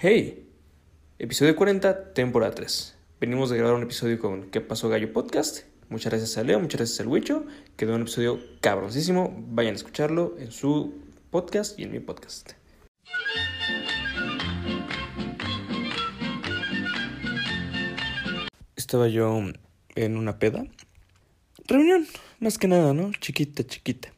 Hey, 0.00 0.48
episodio 1.18 1.56
40, 1.56 2.14
temporada 2.14 2.54
3. 2.54 2.96
Venimos 3.20 3.50
de 3.50 3.56
grabar 3.56 3.74
un 3.74 3.82
episodio 3.82 4.20
con 4.20 4.48
¿Qué 4.48 4.60
pasó 4.60 4.88
Gallo 4.88 5.12
Podcast? 5.12 5.64
Muchas 5.88 6.12
gracias 6.12 6.38
a 6.38 6.44
Leo, 6.44 6.60
muchas 6.60 6.78
gracias 6.78 7.00
al 7.00 7.08
Huicho. 7.08 7.44
Quedó 7.76 7.96
un 7.96 8.02
episodio 8.02 8.38
cabroncísimo. 8.60 9.34
Vayan 9.48 9.72
a 9.72 9.76
escucharlo 9.76 10.36
en 10.38 10.52
su 10.52 10.94
podcast 11.32 11.76
y 11.80 11.82
en 11.82 11.90
mi 11.90 11.98
podcast. 11.98 12.52
Estaba 18.76 19.08
yo 19.08 19.42
en 19.96 20.16
una 20.16 20.38
peda. 20.38 20.64
Reunión, 21.66 22.06
más 22.38 22.56
que 22.56 22.68
nada, 22.68 22.94
¿no? 22.94 23.10
Chiquita, 23.18 23.66
chiquita. 23.66 24.12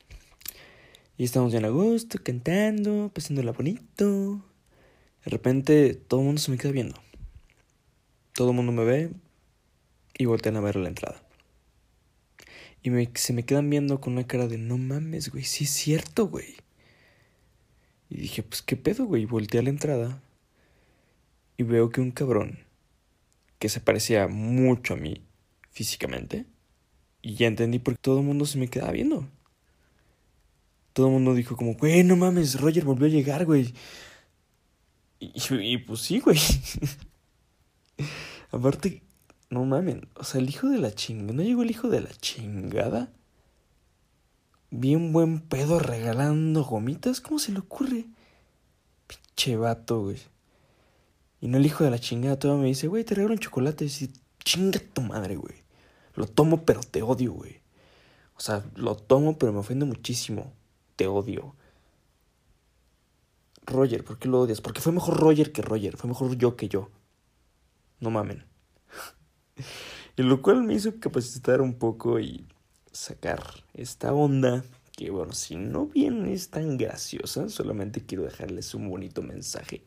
Y 1.16 1.24
estamos 1.24 1.52
bien 1.52 1.64
a 1.64 1.70
gusto, 1.70 2.18
cantando, 2.22 3.10
pasándola 3.14 3.52
bonito. 3.52 4.44
De 5.24 5.30
repente 5.30 5.94
todo 5.94 6.20
el 6.20 6.26
mundo 6.26 6.40
se 6.40 6.50
me 6.50 6.58
queda 6.58 6.72
viendo. 6.72 6.96
Todo 8.32 8.50
el 8.50 8.56
mundo 8.56 8.72
me 8.72 8.84
ve 8.84 9.10
y 10.16 10.24
voltean 10.24 10.56
a 10.56 10.60
ver 10.60 10.76
la 10.76 10.88
entrada. 10.88 11.22
Y 12.82 12.90
me, 12.90 13.10
se 13.14 13.32
me 13.32 13.44
quedan 13.44 13.68
viendo 13.68 14.00
con 14.00 14.14
una 14.14 14.26
cara 14.26 14.48
de 14.48 14.56
no 14.56 14.78
mames, 14.78 15.30
güey, 15.30 15.44
sí 15.44 15.64
es 15.64 15.70
cierto, 15.70 16.28
güey. 16.28 16.56
Y 18.08 18.16
dije, 18.16 18.42
pues 18.42 18.62
qué 18.62 18.76
pedo, 18.76 19.04
güey. 19.04 19.24
Volteé 19.24 19.60
a 19.60 19.62
la 19.62 19.70
entrada 19.70 20.22
y 21.56 21.62
veo 21.62 21.90
que 21.90 22.00
un 22.00 22.10
cabrón 22.10 22.58
que 23.58 23.68
se 23.68 23.80
parecía 23.80 24.26
mucho 24.26 24.94
a 24.94 24.96
mí 24.96 25.22
físicamente. 25.70 26.46
Y 27.22 27.34
ya 27.34 27.46
entendí 27.46 27.78
por 27.78 27.94
qué 27.94 28.00
todo 28.02 28.20
el 28.20 28.26
mundo 28.26 28.46
se 28.46 28.58
me 28.58 28.68
quedaba 28.68 28.92
viendo. 28.92 29.28
Todo 30.94 31.06
el 31.06 31.12
mundo 31.12 31.34
dijo 31.34 31.56
como, 31.56 31.74
güey, 31.74 32.02
no 32.02 32.16
mames, 32.16 32.60
Roger 32.60 32.84
volvió 32.84 33.06
a 33.06 33.10
llegar, 33.10 33.44
güey. 33.44 33.74
Y, 35.20 35.78
pues 35.78 36.00
sí, 36.00 36.18
güey. 36.18 36.38
Aparte, 38.50 39.02
no 39.50 39.64
mames, 39.64 39.98
o 40.14 40.24
sea, 40.24 40.40
el 40.40 40.48
hijo 40.48 40.68
de 40.68 40.78
la 40.78 40.94
chingada, 40.94 41.34
¿no 41.34 41.42
llegó 41.42 41.62
el 41.62 41.70
hijo 41.70 41.88
de 41.88 42.00
la 42.00 42.10
chingada? 42.10 43.12
Bien 44.70 45.12
buen 45.12 45.40
pedo 45.40 45.78
regalando 45.78 46.64
gomitas, 46.64 47.20
¿cómo 47.20 47.38
se 47.38 47.52
le 47.52 47.58
ocurre? 47.58 48.06
Pinche 49.06 49.56
vato, 49.56 50.02
güey. 50.02 50.18
Y 51.40 51.48
no 51.48 51.58
el 51.58 51.66
hijo 51.66 51.84
de 51.84 51.90
la 51.90 51.98
chingada, 51.98 52.38
todavía 52.38 52.62
me 52.62 52.68
dice, 52.68 52.88
güey, 52.88 53.04
te 53.04 53.14
regalo 53.14 53.34
un 53.34 53.40
chocolate. 53.40 53.84
Y 53.84 54.10
chinga 54.42 54.80
tu 54.92 55.02
madre, 55.02 55.36
güey. 55.36 55.62
Lo 56.14 56.26
tomo, 56.26 56.64
pero 56.64 56.80
te 56.80 57.02
odio, 57.02 57.32
güey. 57.32 57.60
O 58.36 58.40
sea, 58.40 58.64
lo 58.76 58.94
tomo, 58.94 59.38
pero 59.38 59.52
me 59.52 59.58
ofende 59.58 59.84
muchísimo. 59.84 60.52
Te 60.96 61.06
odio. 61.06 61.54
Roger, 63.70 64.04
¿por 64.04 64.18
qué 64.18 64.28
lo 64.28 64.40
odias? 64.40 64.60
Porque 64.60 64.80
fue 64.80 64.92
mejor 64.92 65.18
Roger 65.18 65.52
que 65.52 65.62
Roger, 65.62 65.96
fue 65.96 66.08
mejor 66.08 66.36
yo 66.36 66.56
que 66.56 66.68
yo. 66.68 66.90
No 68.00 68.10
mamen. 68.10 68.44
y 70.16 70.22
lo 70.22 70.42
cual 70.42 70.62
me 70.62 70.74
hizo 70.74 70.98
capacitar 71.00 71.60
un 71.60 71.74
poco 71.74 72.20
y 72.20 72.46
sacar 72.92 73.42
esta 73.74 74.12
onda 74.12 74.64
que, 74.92 75.10
bueno, 75.10 75.32
si 75.32 75.56
no 75.56 75.86
bien 75.86 76.26
es 76.26 76.50
tan 76.50 76.76
graciosa, 76.76 77.48
solamente 77.48 78.04
quiero 78.04 78.24
dejarles 78.24 78.74
un 78.74 78.88
bonito 78.88 79.22
mensaje. 79.22 79.82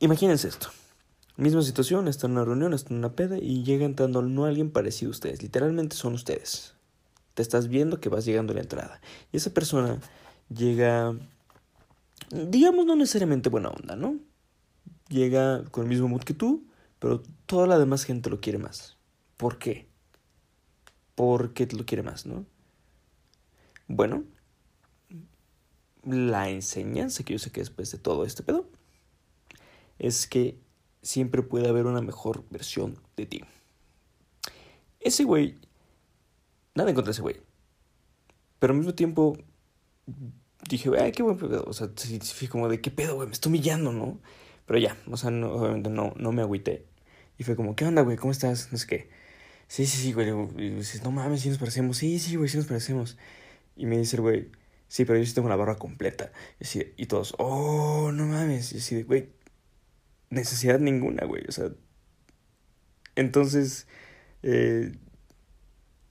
Imagínense 0.00 0.48
esto. 0.48 0.68
Misma 1.36 1.62
situación, 1.62 2.08
están 2.08 2.32
en 2.32 2.38
una 2.38 2.46
reunión, 2.46 2.74
están 2.74 2.94
en 2.94 2.98
una 2.98 3.12
peda 3.12 3.38
y 3.38 3.62
llega 3.62 3.84
entrando 3.84 4.22
no 4.22 4.44
alguien 4.44 4.70
parecido 4.70 5.10
a 5.10 5.12
ustedes, 5.12 5.42
literalmente 5.42 5.94
son 5.94 6.14
ustedes. 6.14 6.74
Te 7.34 7.42
estás 7.42 7.68
viendo 7.68 8.00
que 8.00 8.08
vas 8.08 8.24
llegando 8.24 8.52
a 8.52 8.56
la 8.56 8.62
entrada. 8.62 9.00
Y 9.30 9.36
esa 9.36 9.54
persona 9.54 10.00
llega 10.48 11.14
digamos, 12.30 12.86
no 12.86 12.96
necesariamente 12.96 13.48
buena 13.48 13.70
onda, 13.70 13.96
¿no? 13.96 14.18
Llega 15.08 15.64
con 15.70 15.84
el 15.84 15.88
mismo 15.88 16.08
mood 16.08 16.22
que 16.22 16.34
tú, 16.34 16.66
pero 16.98 17.22
toda 17.46 17.66
la 17.66 17.78
demás 17.78 18.04
gente 18.04 18.30
lo 18.30 18.40
quiere 18.40 18.58
más. 18.58 18.96
¿Por 19.36 19.58
qué? 19.58 19.88
Porque 21.14 21.66
lo 21.66 21.86
quiere 21.86 22.02
más, 22.02 22.26
¿no? 22.26 22.44
Bueno, 23.86 24.24
la 26.04 26.50
enseñanza 26.50 27.24
que 27.24 27.34
yo 27.34 27.38
sé 27.38 27.50
que 27.50 27.60
después 27.60 27.90
de 27.90 27.98
todo 27.98 28.24
este 28.24 28.42
pedo 28.42 28.68
es 29.98 30.26
que 30.26 30.58
siempre 31.02 31.42
puede 31.42 31.68
haber 31.68 31.86
una 31.86 32.02
mejor 32.02 32.44
versión 32.50 33.00
de 33.16 33.26
ti. 33.26 33.40
Ese 35.00 35.24
güey, 35.24 35.56
nada 36.74 36.90
en 36.90 36.94
contra 36.94 37.10
de 37.10 37.12
ese 37.12 37.22
güey, 37.22 37.40
pero 38.58 38.72
al 38.72 38.78
mismo 38.78 38.94
tiempo 38.94 39.36
dije, 40.68 40.90
ay, 40.98 41.12
qué 41.12 41.22
buen 41.22 41.36
pedo. 41.36 41.64
O 41.66 41.72
sea, 41.72 41.88
fui 42.34 42.48
como 42.48 42.68
de, 42.68 42.80
¿qué 42.80 42.90
pedo, 42.90 43.16
güey? 43.16 43.28
Me 43.28 43.34
estoy 43.34 43.50
humillando, 43.50 43.92
¿no? 43.92 44.20
Pero 44.66 44.78
ya, 44.78 44.96
o 45.10 45.16
sea, 45.16 45.30
obviamente 45.30 45.90
no, 45.90 46.12
no 46.16 46.32
me 46.32 46.42
agüité. 46.42 46.84
Y 47.38 47.44
fue 47.44 47.56
como, 47.56 47.76
¿qué 47.76 47.84
onda, 47.84 48.02
güey? 48.02 48.16
¿Cómo 48.16 48.32
estás? 48.32 48.70
No 48.72 48.78
sé 48.78 48.86
qué. 48.86 49.10
Sí, 49.68 49.86
sí, 49.86 49.98
sí, 49.98 50.12
güey. 50.12 50.28
Y 50.56 50.70
dices, 50.70 51.02
no 51.04 51.10
mames, 51.10 51.42
sí 51.42 51.48
nos 51.50 51.58
parecemos. 51.58 51.98
Sí, 51.98 52.18
sí, 52.18 52.36
güey, 52.36 52.48
sí 52.48 52.56
nos 52.56 52.66
parecemos. 52.66 53.16
Y 53.76 53.86
me 53.86 53.98
dice 53.98 54.16
el 54.16 54.22
güey, 54.22 54.50
sí, 54.88 55.04
pero 55.04 55.18
yo 55.18 55.26
sí 55.26 55.34
tengo 55.34 55.48
la 55.48 55.56
barba 55.56 55.76
completa. 55.76 56.32
Y, 56.60 56.64
así, 56.64 56.92
y 56.96 57.06
todos, 57.06 57.34
oh, 57.38 58.10
no 58.12 58.26
mames. 58.26 58.72
Y 58.72 58.78
así 58.78 59.02
güey, 59.02 59.30
necesidad 60.30 60.80
ninguna, 60.80 61.24
güey. 61.26 61.44
O 61.48 61.52
sea, 61.52 61.70
entonces, 63.14 63.86
eh, 64.42 64.92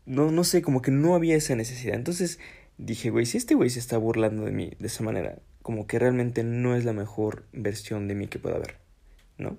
no, 0.05 0.31
no 0.31 0.43
sé, 0.43 0.61
como 0.61 0.81
que 0.81 0.91
no 0.91 1.15
había 1.15 1.35
esa 1.35 1.55
necesidad. 1.55 1.95
Entonces, 1.95 2.39
dije, 2.77 3.09
güey, 3.09 3.25
si 3.25 3.37
este 3.37 3.55
güey 3.55 3.69
se 3.69 3.79
está 3.79 3.97
burlando 3.97 4.45
de 4.45 4.51
mí 4.51 4.71
de 4.79 4.87
esa 4.87 5.03
manera, 5.03 5.39
como 5.61 5.87
que 5.87 5.99
realmente 5.99 6.43
no 6.43 6.75
es 6.75 6.85
la 6.85 6.93
mejor 6.93 7.45
versión 7.51 8.07
de 8.07 8.15
mí 8.15 8.27
que 8.27 8.39
pueda 8.39 8.55
haber, 8.55 8.77
¿no? 9.37 9.57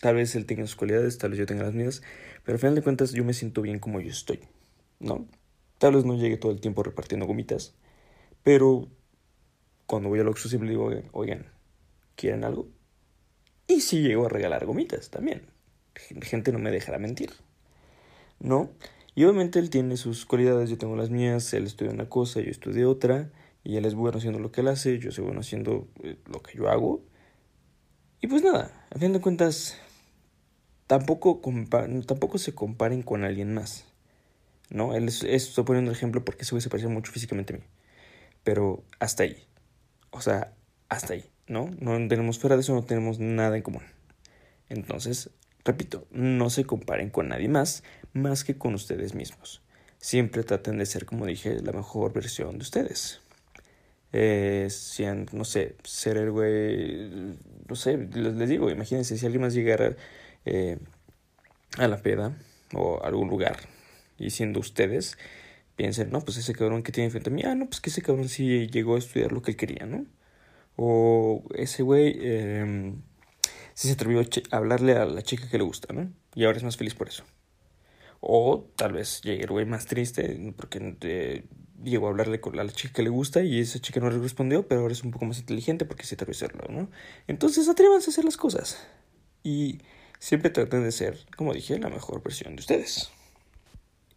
Tal 0.00 0.14
vez 0.14 0.34
él 0.36 0.46
tenga 0.46 0.66
sus 0.66 0.76
cualidades, 0.76 1.18
tal 1.18 1.30
vez 1.30 1.40
yo 1.40 1.46
tenga 1.46 1.64
las 1.64 1.74
mías, 1.74 2.02
pero 2.44 2.54
al 2.54 2.60
final 2.60 2.74
de 2.74 2.82
cuentas 2.82 3.12
yo 3.12 3.24
me 3.24 3.34
siento 3.34 3.62
bien 3.62 3.80
como 3.80 4.00
yo 4.00 4.10
estoy, 4.10 4.40
¿no? 5.00 5.26
Tal 5.78 5.94
vez 5.94 6.04
no 6.04 6.16
llegue 6.16 6.36
todo 6.36 6.52
el 6.52 6.60
tiempo 6.60 6.82
repartiendo 6.82 7.26
gomitas, 7.26 7.74
pero 8.42 8.88
cuando 9.86 10.08
voy 10.08 10.20
al 10.20 10.28
Oxxo 10.28 10.48
siempre 10.48 10.70
digo, 10.70 10.90
oigan, 11.12 11.46
¿quieren 12.14 12.44
algo? 12.44 12.68
Y 13.66 13.80
si 13.80 14.02
llego 14.02 14.26
a 14.26 14.28
regalar 14.28 14.64
gomitas 14.64 15.10
también. 15.10 15.42
Gente 16.22 16.52
no 16.52 16.58
me 16.58 16.70
dejará 16.70 16.98
mentir, 16.98 17.30
¿no? 18.38 18.70
Y 19.18 19.24
obviamente 19.24 19.58
él 19.58 19.68
tiene 19.68 19.96
sus 19.96 20.24
cualidades, 20.26 20.70
yo 20.70 20.78
tengo 20.78 20.94
las 20.94 21.10
mías, 21.10 21.52
él 21.52 21.66
estudia 21.66 21.90
una 21.90 22.08
cosa, 22.08 22.40
yo 22.40 22.52
estudié 22.52 22.84
otra, 22.84 23.32
y 23.64 23.74
él 23.74 23.84
es 23.84 23.96
bueno 23.96 24.18
haciendo 24.18 24.38
lo 24.38 24.52
que 24.52 24.60
él 24.60 24.68
hace, 24.68 25.00
yo 25.00 25.10
soy 25.10 25.24
bueno 25.24 25.40
haciendo 25.40 25.88
eh, 26.04 26.18
lo 26.26 26.40
que 26.40 26.56
yo 26.56 26.68
hago. 26.68 27.02
Y 28.20 28.28
pues 28.28 28.44
nada, 28.44 28.86
a 28.88 28.96
fin 28.96 29.12
de 29.12 29.20
cuentas, 29.20 29.76
tampoco, 30.86 31.42
tampoco 32.06 32.38
se 32.38 32.54
comparen 32.54 33.02
con 33.02 33.24
alguien 33.24 33.52
más. 33.54 33.86
¿No? 34.70 34.94
Él 34.94 35.08
es, 35.08 35.24
estoy 35.24 35.64
poniendo 35.64 35.90
el 35.90 35.96
ejemplo 35.96 36.24
porque 36.24 36.42
ese 36.42 36.52
güey 36.52 36.62
se 36.62 36.70
parece 36.70 36.86
mucho 36.86 37.10
físicamente 37.10 37.54
a 37.54 37.56
mí. 37.56 37.64
Pero 38.44 38.84
hasta 39.00 39.24
ahí. 39.24 39.36
O 40.12 40.20
sea, 40.20 40.54
hasta 40.88 41.14
ahí, 41.14 41.24
¿no? 41.48 41.68
No 41.80 42.06
tenemos 42.06 42.38
fuera 42.38 42.54
de 42.54 42.62
eso, 42.62 42.72
no 42.72 42.84
tenemos 42.84 43.18
nada 43.18 43.56
en 43.56 43.64
común. 43.64 43.82
Entonces, 44.68 45.30
repito, 45.64 46.06
no 46.10 46.50
se 46.50 46.64
comparen 46.64 47.10
con 47.10 47.28
nadie 47.28 47.48
más, 47.48 47.82
más 48.12 48.44
que 48.44 48.56
con 48.56 48.74
ustedes 48.74 49.14
mismos. 49.14 49.62
Siempre 49.98 50.44
traten 50.44 50.78
de 50.78 50.86
ser, 50.86 51.04
como 51.06 51.26
dije, 51.26 51.60
la 51.60 51.72
mejor 51.72 52.12
versión 52.12 52.58
de 52.58 52.62
ustedes. 52.62 53.20
Eh, 54.12 54.68
no 55.32 55.44
sé, 55.44 55.76
ser 55.84 56.16
el 56.16 56.30
güey, 56.30 57.10
no 57.68 57.76
sé, 57.76 57.98
les, 58.14 58.48
digo, 58.48 58.70
imagínense 58.70 59.18
si 59.18 59.26
alguien 59.26 59.42
más 59.42 59.54
llegara 59.54 59.96
eh, 60.46 60.78
a 61.76 61.88
la 61.88 61.98
peda 61.98 62.34
o 62.74 63.02
a 63.02 63.08
algún 63.08 63.28
lugar 63.28 63.58
y 64.18 64.30
siendo 64.30 64.60
ustedes, 64.60 65.18
piensen, 65.76 66.10
no, 66.10 66.20
pues 66.22 66.38
ese 66.38 66.54
cabrón 66.54 66.82
que 66.82 66.92
tiene 66.92 67.10
frente 67.10 67.30
a 67.30 67.32
mí, 67.32 67.42
ah, 67.44 67.54
no, 67.54 67.66
pues 67.66 67.80
que 67.80 67.90
ese 67.90 68.02
cabrón 68.02 68.28
sí 68.28 68.68
llegó 68.68 68.96
a 68.96 68.98
estudiar 68.98 69.32
lo 69.32 69.42
que 69.42 69.56
quería, 69.56 69.86
¿no? 69.86 70.06
O 70.76 71.44
ese 71.54 71.82
güey 71.82 72.16
eh, 72.20 72.94
sí 73.78 73.86
se 73.86 73.94
atrevió 73.94 74.20
a 74.20 74.56
hablarle 74.56 74.96
a 74.96 75.06
la 75.06 75.22
chica 75.22 75.48
que 75.48 75.56
le 75.56 75.62
gusta, 75.62 75.94
¿no? 75.94 76.12
Y 76.34 76.44
ahora 76.44 76.58
es 76.58 76.64
más 76.64 76.76
feliz 76.76 76.96
por 76.96 77.06
eso. 77.06 77.22
O 78.18 78.68
tal 78.74 78.92
vez 78.92 79.20
llegue 79.22 79.44
el 79.44 79.50
güey 79.50 79.66
más 79.66 79.86
triste 79.86 80.52
porque 80.56 80.96
eh, 81.02 81.44
llegó 81.84 82.08
a 82.08 82.10
hablarle 82.10 82.40
con 82.40 82.56
la 82.56 82.66
chica 82.66 82.92
que 82.92 83.04
le 83.04 83.08
gusta 83.08 83.40
y 83.44 83.60
esa 83.60 83.78
chica 83.78 84.00
no 84.00 84.10
le 84.10 84.18
respondió, 84.18 84.66
pero 84.66 84.80
ahora 84.80 84.94
es 84.94 85.04
un 85.04 85.12
poco 85.12 85.26
más 85.26 85.38
inteligente 85.38 85.84
porque 85.84 86.02
se 86.06 86.16
atrevió 86.16 86.32
a 86.32 86.38
hacerlo, 86.38 86.64
¿no? 86.68 86.90
Entonces 87.28 87.68
atrévanse 87.68 88.10
a 88.10 88.12
hacer 88.12 88.24
las 88.24 88.36
cosas. 88.36 88.84
Y 89.44 89.78
siempre 90.18 90.50
traten 90.50 90.82
de 90.82 90.90
ser, 90.90 91.16
como 91.36 91.54
dije, 91.54 91.78
la 91.78 91.88
mejor 91.88 92.20
versión 92.20 92.56
de 92.56 92.62
ustedes. 92.62 93.12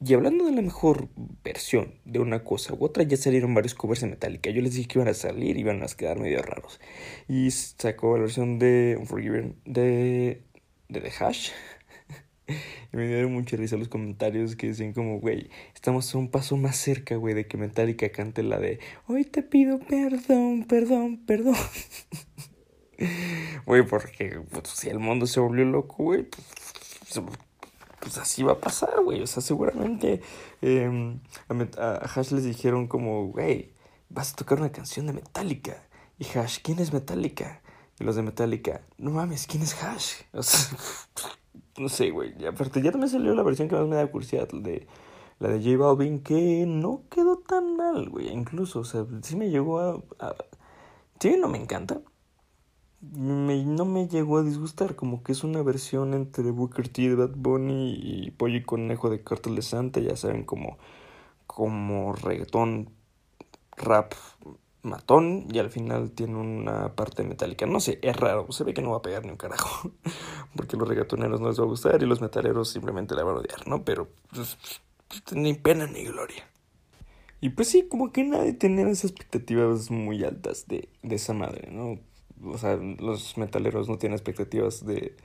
Y 0.03 0.15
hablando 0.15 0.45
de 0.45 0.51
la 0.51 0.63
mejor 0.63 1.09
versión 1.43 1.93
de 2.05 2.17
una 2.17 2.43
cosa 2.43 2.73
u 2.73 2.83
otra, 2.83 3.03
ya 3.03 3.17
salieron 3.17 3.53
varios 3.53 3.75
covers 3.75 4.01
de 4.01 4.07
Metallica. 4.07 4.49
Yo 4.49 4.63
les 4.63 4.73
dije 4.73 4.87
que 4.87 4.97
iban 4.97 5.07
a 5.07 5.13
salir 5.13 5.57
y 5.57 5.59
iban 5.59 5.83
a 5.83 5.85
quedar 5.87 6.19
medio 6.19 6.41
raros. 6.41 6.79
Y 7.27 7.51
sacó 7.51 8.15
la 8.15 8.23
versión 8.23 8.57
de 8.57 8.97
Unforgiven 8.99 9.57
de, 9.65 10.41
de 10.89 11.01
The 11.01 11.11
Hash. 11.19 11.51
y 12.47 12.97
me 12.97 13.07
dieron 13.07 13.31
mucha 13.31 13.57
risa 13.57 13.77
los 13.77 13.89
comentarios 13.89 14.55
que 14.55 14.67
decían 14.67 14.93
como, 14.93 15.19
güey, 15.19 15.51
estamos 15.75 16.15
un 16.15 16.31
paso 16.31 16.57
más 16.57 16.77
cerca, 16.77 17.15
güey, 17.15 17.35
de 17.35 17.45
que 17.45 17.57
Metallica 17.57 18.09
cante 18.09 18.41
la 18.41 18.59
de 18.59 18.79
Hoy 19.05 19.23
te 19.23 19.43
pido 19.43 19.77
perdón, 19.79 20.65
perdón, 20.67 21.23
perdón. 21.25 21.55
Güey, 23.65 23.83
porque 23.83 24.39
pues, 24.51 24.69
si 24.69 24.89
el 24.89 24.99
mundo 24.99 25.25
se 25.25 25.39
volvió 25.39 25.65
loco, 25.65 26.03
güey, 26.03 26.23
pues, 26.23 27.19
pues 28.01 28.17
así 28.17 28.43
va 28.43 28.53
a 28.53 28.59
pasar, 28.59 29.01
güey. 29.03 29.21
O 29.21 29.27
sea, 29.27 29.41
seguramente 29.41 30.21
eh, 30.61 31.17
a, 31.77 31.83
a 31.83 31.95
Hash 32.05 32.31
les 32.31 32.43
dijeron 32.43 32.87
como, 32.87 33.27
güey, 33.27 33.73
vas 34.09 34.33
a 34.33 34.35
tocar 34.35 34.59
una 34.59 34.71
canción 34.71 35.07
de 35.07 35.13
Metallica. 35.13 35.87
Y 36.19 36.25
Hash, 36.37 36.59
¿quién 36.61 36.79
es 36.79 36.91
Metallica? 36.91 37.61
Y 37.99 38.03
los 38.03 38.15
de 38.15 38.23
Metallica, 38.23 38.81
no 38.97 39.11
mames, 39.11 39.47
¿quién 39.47 39.63
es 39.63 39.81
Hash? 39.81 40.23
O 40.33 40.43
sea, 40.43 40.77
no 41.77 41.89
sé, 41.89 42.11
güey. 42.11 42.33
Aparte, 42.45 42.81
ya 42.81 42.91
también 42.91 43.09
salió 43.09 43.33
la 43.33 43.43
versión 43.43 43.67
que 43.69 43.75
más 43.75 43.87
me 43.87 43.95
da 43.95 44.07
curiosidad, 44.09 44.47
de 44.51 44.87
la 45.39 45.49
de 45.49 45.59
J 45.59 45.77
Balvin, 45.77 46.21
que 46.21 46.65
no 46.67 47.03
quedó 47.09 47.37
tan 47.37 47.75
mal, 47.75 48.09
güey. 48.09 48.29
Incluso, 48.29 48.79
o 48.81 48.83
sea, 48.83 49.05
sí 49.21 49.35
me 49.35 49.49
llegó 49.49 49.79
a... 49.79 50.35
Sí, 51.19 51.35
no 51.37 51.47
me 51.47 51.59
encanta. 51.59 52.01
Me, 53.01 53.63
no 53.65 53.85
me 53.85 54.07
llegó 54.07 54.37
a 54.37 54.43
disgustar, 54.43 54.95
como 54.95 55.23
que 55.23 55.31
es 55.31 55.43
una 55.43 55.63
versión 55.63 56.13
entre 56.13 56.51
Booker 56.51 56.87
T 56.87 57.15
Bad 57.15 57.31
Bunny 57.35 57.99
y 57.99 58.31
Pollo 58.31 58.57
y 58.57 58.63
Conejo 58.63 59.09
de 59.09 59.23
Cartel 59.23 59.55
de 59.55 59.63
Santa, 59.63 59.99
ya 59.99 60.15
saben, 60.15 60.43
como, 60.43 60.77
como 61.47 62.13
reggaetón, 62.13 62.91
rap, 63.75 64.13
matón, 64.83 65.47
y 65.51 65.57
al 65.57 65.71
final 65.71 66.11
tiene 66.11 66.35
una 66.35 66.95
parte 66.95 67.23
metálica. 67.23 67.65
No 67.65 67.79
sé, 67.79 67.99
es 68.03 68.15
raro, 68.15 68.51
se 68.51 68.63
ve 68.63 68.73
que 68.73 68.83
no 68.83 68.91
va 68.91 68.97
a 68.97 69.01
pegar 69.01 69.25
ni 69.25 69.31
un 69.31 69.37
carajo, 69.37 69.91
porque 70.55 70.77
los 70.77 70.87
reggaetoneros 70.87 71.41
no 71.41 71.47
les 71.49 71.59
va 71.59 71.63
a 71.63 71.67
gustar 71.67 72.01
y 72.03 72.05
los 72.05 72.21
metaleros 72.21 72.69
simplemente 72.69 73.15
la 73.15 73.23
van 73.23 73.37
a 73.37 73.39
odiar, 73.39 73.67
¿no? 73.67 73.83
Pero 73.83 74.09
pues, 74.31 74.57
ni 75.33 75.55
pena 75.55 75.87
ni 75.87 76.03
gloria. 76.05 76.47
Y 77.39 77.49
pues 77.49 77.69
sí, 77.69 77.87
como 77.87 78.11
que 78.11 78.23
nadie 78.23 78.53
tenía 78.53 78.87
esas 78.87 79.05
expectativas 79.05 79.89
muy 79.89 80.23
altas 80.23 80.67
de, 80.67 80.89
de 81.01 81.15
esa 81.15 81.33
madre, 81.33 81.71
¿no? 81.71 81.99
O 82.43 82.57
sea, 82.57 82.75
los 82.75 83.37
metaleros 83.37 83.89
no 83.89 83.97
tienen 83.97 84.15
expectativas 84.15 84.85
de, 84.85 85.15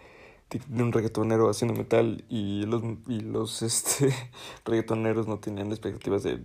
de, 0.50 0.82
un 0.82 0.92
reggaetonero 0.92 1.48
haciendo 1.48 1.74
metal 1.74 2.24
y 2.28 2.64
los, 2.66 2.82
y 3.06 3.20
los 3.20 3.62
este, 3.62 4.12
reggaetoneros 4.64 5.26
no 5.26 5.38
tenían 5.38 5.68
expectativas 5.68 6.22
de, 6.22 6.42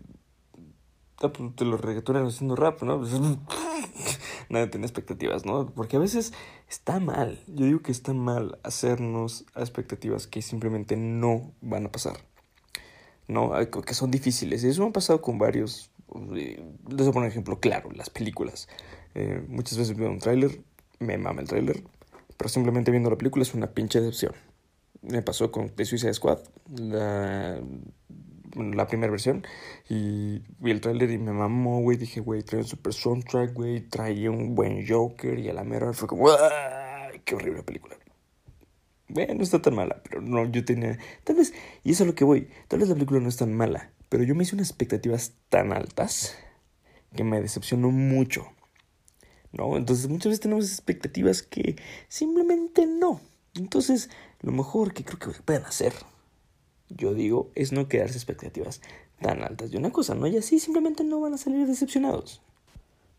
de 1.22 1.66
los 1.66 1.82
reggaetoneros 1.82 2.36
haciendo 2.36 2.56
rap, 2.56 2.82
¿no? 2.84 3.02
Nadie 4.50 4.68
tiene 4.68 4.86
expectativas, 4.86 5.46
¿no? 5.46 5.68
Porque 5.68 5.96
a 5.96 6.00
veces 6.00 6.34
está 6.68 7.00
mal, 7.00 7.40
yo 7.48 7.66
digo 7.66 7.82
que 7.82 7.92
está 7.92 8.14
mal 8.14 8.60
hacernos 8.64 9.46
expectativas 9.56 10.28
que 10.28 10.42
simplemente 10.42 10.98
no 10.98 11.54
van 11.62 11.86
a 11.86 11.92
pasar. 11.92 12.18
¿no? 13.32 13.54
Que 13.86 13.94
son 13.94 14.12
difíciles. 14.12 14.64
Eso 14.64 14.84
me 14.84 14.90
ha 14.90 14.94
pasado 14.94 15.22
con 15.22 15.38
varios. 15.38 15.90
Les 16.34 16.60
voy 16.84 17.08
a 17.08 17.12
poner 17.12 17.16
un 17.16 17.26
ejemplo 17.26 17.60
claro, 17.60 17.90
las 17.92 18.10
películas. 18.10 18.68
Eh, 19.16 19.44
muchas 19.48 19.78
veces 19.78 19.98
veo 19.98 20.10
un 20.10 20.20
tráiler, 20.20 20.62
me 21.00 21.18
mama 21.18 21.42
el 21.42 21.48
tráiler, 21.48 21.84
pero 22.38 22.50
simplemente 22.50 22.92
viendo 22.92 23.10
la 23.10 23.18
película 23.18 23.44
es 23.44 23.54
una 23.54 23.68
pinche 23.68 24.00
decepción. 24.00 24.34
Me 25.02 25.22
pasó 25.22 25.52
con 25.52 25.70
The 25.70 25.86
Suicide 25.86 26.14
Squad, 26.14 26.40
la, 26.76 27.60
la 28.56 28.88
primera 28.88 29.12
versión, 29.12 29.46
y 29.90 30.44
vi 30.60 30.72
el 30.72 30.82
tráiler 30.82 31.10
y 31.10 31.18
me 31.18 31.34
mamó, 31.34 31.82
güey. 31.82 31.98
Dije, 31.98 32.22
güey, 32.22 32.44
trae 32.44 32.62
un 32.62 32.68
super 32.68 32.94
soundtrack, 32.94 33.54
güey, 33.54 33.82
trae 33.82 34.30
un 34.30 34.54
buen 34.56 34.88
Joker, 34.88 35.40
y 35.40 35.50
a 35.50 35.54
la 35.54 35.64
mera 35.64 35.92
fue 35.94 36.08
como, 36.08 36.28
¡qué 37.26 37.36
horrible 37.36 37.64
película! 37.64 37.96
Bueno, 39.08 39.34
no 39.34 39.44
está 39.44 39.62
tan 39.62 39.76
mala, 39.76 40.02
pero 40.04 40.22
no, 40.22 40.46
yo 40.46 40.64
tenía. 40.64 40.98
Tal 41.26 41.36
vez, 41.36 41.54
y 41.84 41.92
eso 41.92 42.04
es 42.04 42.08
a 42.08 42.12
lo 42.12 42.16
que 42.16 42.24
voy. 42.24 42.48
Tal 42.70 42.80
vez 42.80 42.88
la 42.88 42.96
película 42.96 43.20
no 43.20 43.28
es 43.28 43.36
tan 43.36 43.54
mala, 43.54 43.92
pero 44.08 44.24
yo 44.24 44.36
me 44.36 44.44
hice 44.44 44.56
unas 44.56 44.70
expectativas 44.70 45.34
tan 45.50 45.74
altas 45.74 46.38
que 47.14 47.26
me 47.26 47.42
decepcionó 47.42 47.92
mucho. 47.92 48.48
¿No? 49.52 49.76
Entonces, 49.78 50.08
muchas 50.08 50.28
veces 50.30 50.40
tenemos 50.40 50.66
expectativas 50.66 51.42
que 51.42 51.76
simplemente 52.08 52.86
no. 52.86 53.20
Entonces, 53.56 54.10
lo 54.42 54.52
mejor 54.52 54.94
que 54.94 55.04
creo 55.04 55.20
que 55.20 55.42
pueden 55.42 55.66
hacer, 55.66 55.94
yo 56.90 57.14
digo, 57.14 57.52
es 57.56 57.72
no 57.72 57.88
quedarse 57.88 58.18
expectativas 58.18 58.82
tan 59.20 59.44
altas 59.44 59.72
de 59.72 59.78
una 59.78 59.92
cosa, 59.92 60.16
¿no? 60.16 60.28
Y 60.28 60.38
así 60.38 60.60
simplemente 60.60 61.04
no 61.04 61.20
van 61.20 61.34
a 61.34 61.38
salir 61.38 61.68
decepcionados. 61.68 62.42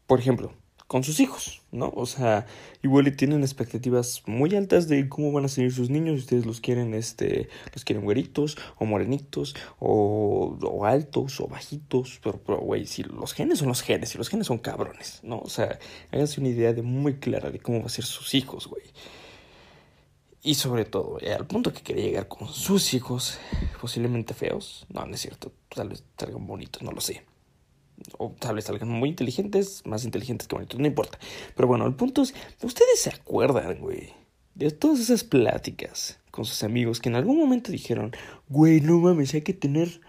Por 0.06 0.18
ejemplo, 0.18 0.52
con 0.92 1.04
sus 1.04 1.20
hijos, 1.20 1.62
¿no? 1.70 1.90
O 1.96 2.04
sea, 2.04 2.44
igual 2.82 3.08
y 3.08 3.12
tienen 3.12 3.40
expectativas 3.40 4.22
muy 4.26 4.54
altas 4.54 4.88
de 4.88 5.08
cómo 5.08 5.32
van 5.32 5.46
a 5.46 5.48
salir 5.48 5.72
sus 5.72 5.88
niños, 5.88 6.18
ustedes 6.18 6.44
los 6.44 6.60
quieren, 6.60 6.92
este, 6.92 7.48
los 7.72 7.82
quieren 7.82 8.04
güeritos, 8.04 8.58
o 8.76 8.84
morenitos, 8.84 9.56
o, 9.78 10.84
altos, 10.84 11.40
o 11.40 11.48
bajitos, 11.48 12.20
pero, 12.22 12.38
güey, 12.58 12.84
si 12.84 13.04
los 13.04 13.32
genes 13.32 13.60
son 13.60 13.68
los 13.68 13.80
genes, 13.80 14.14
y 14.14 14.18
los 14.18 14.28
genes 14.28 14.48
son 14.48 14.58
cabrones, 14.58 15.20
¿no? 15.22 15.38
O 15.38 15.48
sea, 15.48 15.78
háganse 16.10 16.40
una 16.40 16.50
idea 16.50 16.74
de 16.74 16.82
muy 16.82 17.14
clara 17.14 17.50
de 17.50 17.58
cómo 17.58 17.80
va 17.80 17.86
a 17.86 17.88
ser 17.88 18.04
sus 18.04 18.34
hijos, 18.34 18.66
güey. 18.66 18.84
Y 20.42 20.56
sobre 20.56 20.84
todo, 20.84 21.16
eh, 21.22 21.32
al 21.32 21.46
punto 21.46 21.72
que 21.72 21.80
quería 21.80 22.04
llegar 22.04 22.28
con 22.28 22.48
sus 22.48 22.92
hijos, 22.92 23.38
posiblemente 23.80 24.34
feos, 24.34 24.84
no, 24.90 25.06
no 25.06 25.14
es 25.14 25.22
cierto, 25.22 25.52
tal 25.74 25.88
vez 25.88 26.04
salgan 26.18 26.46
bonitos, 26.46 26.82
no 26.82 26.92
lo 26.92 27.00
sé 27.00 27.24
o 28.18 28.34
tal 28.38 28.56
vez 28.56 28.64
salgan 28.64 28.88
muy 28.88 29.08
inteligentes, 29.08 29.82
más 29.84 30.04
inteligentes 30.04 30.48
que 30.48 30.54
bonitos, 30.54 30.78
no 30.78 30.86
importa. 30.86 31.18
Pero 31.54 31.68
bueno, 31.68 31.86
el 31.86 31.94
punto 31.94 32.22
es, 32.22 32.34
ustedes 32.62 33.00
se 33.00 33.10
acuerdan, 33.10 33.78
güey, 33.80 34.10
de 34.54 34.70
todas 34.70 35.00
esas 35.00 35.24
pláticas 35.24 36.18
con 36.30 36.44
sus 36.44 36.62
amigos 36.62 37.00
que 37.00 37.08
en 37.08 37.16
algún 37.16 37.38
momento 37.38 37.72
dijeron, 37.72 38.12
güey, 38.48 38.80
no 38.80 38.98
mames, 38.98 39.34
hay 39.34 39.42
que 39.42 39.54
tener 39.54 40.00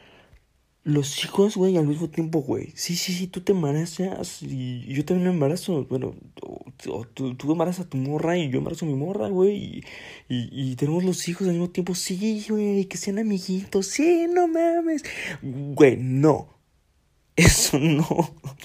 los 0.84 1.24
hijos, 1.24 1.56
güey, 1.56 1.78
al 1.78 1.88
mismo 1.88 2.10
tiempo, 2.10 2.42
güey. 2.42 2.74
Sí, 2.76 2.96
sí, 2.96 3.14
sí, 3.14 3.28
tú 3.28 3.42
te 3.42 3.54
embarazas 3.54 4.44
y 4.44 4.86
yo 4.94 5.06
también 5.06 5.30
me 5.30 5.34
embarazo. 5.34 5.86
Bueno, 5.86 6.14
o, 6.90 7.06
tú, 7.06 7.36
tú 7.36 7.52
embarazas 7.52 7.86
a 7.86 7.90
tu 7.90 7.98
morra 7.98 8.38
y 8.38 8.50
yo 8.50 8.58
embarazo 8.58 8.86
a 8.86 8.90
mi 8.90 8.96
morra, 8.96 9.30
güey. 9.30 9.56
Y, 9.56 9.84
y, 10.28 10.72
y, 10.72 10.76
tenemos 10.76 11.04
los 11.06 11.28
hijos 11.30 11.48
al 11.48 11.54
mismo 11.54 11.70
tiempo. 11.70 11.96
Sí, 11.96 12.46
güey, 12.50 12.86
que 12.86 12.98
sean 12.98 13.18
amiguitos. 13.18 13.88
Sí, 13.88 14.28
no 14.30 14.48
mames. 14.48 15.04
Güey, 15.42 15.98
no. 15.98 16.53
Eso 17.36 17.80
no 17.80 18.06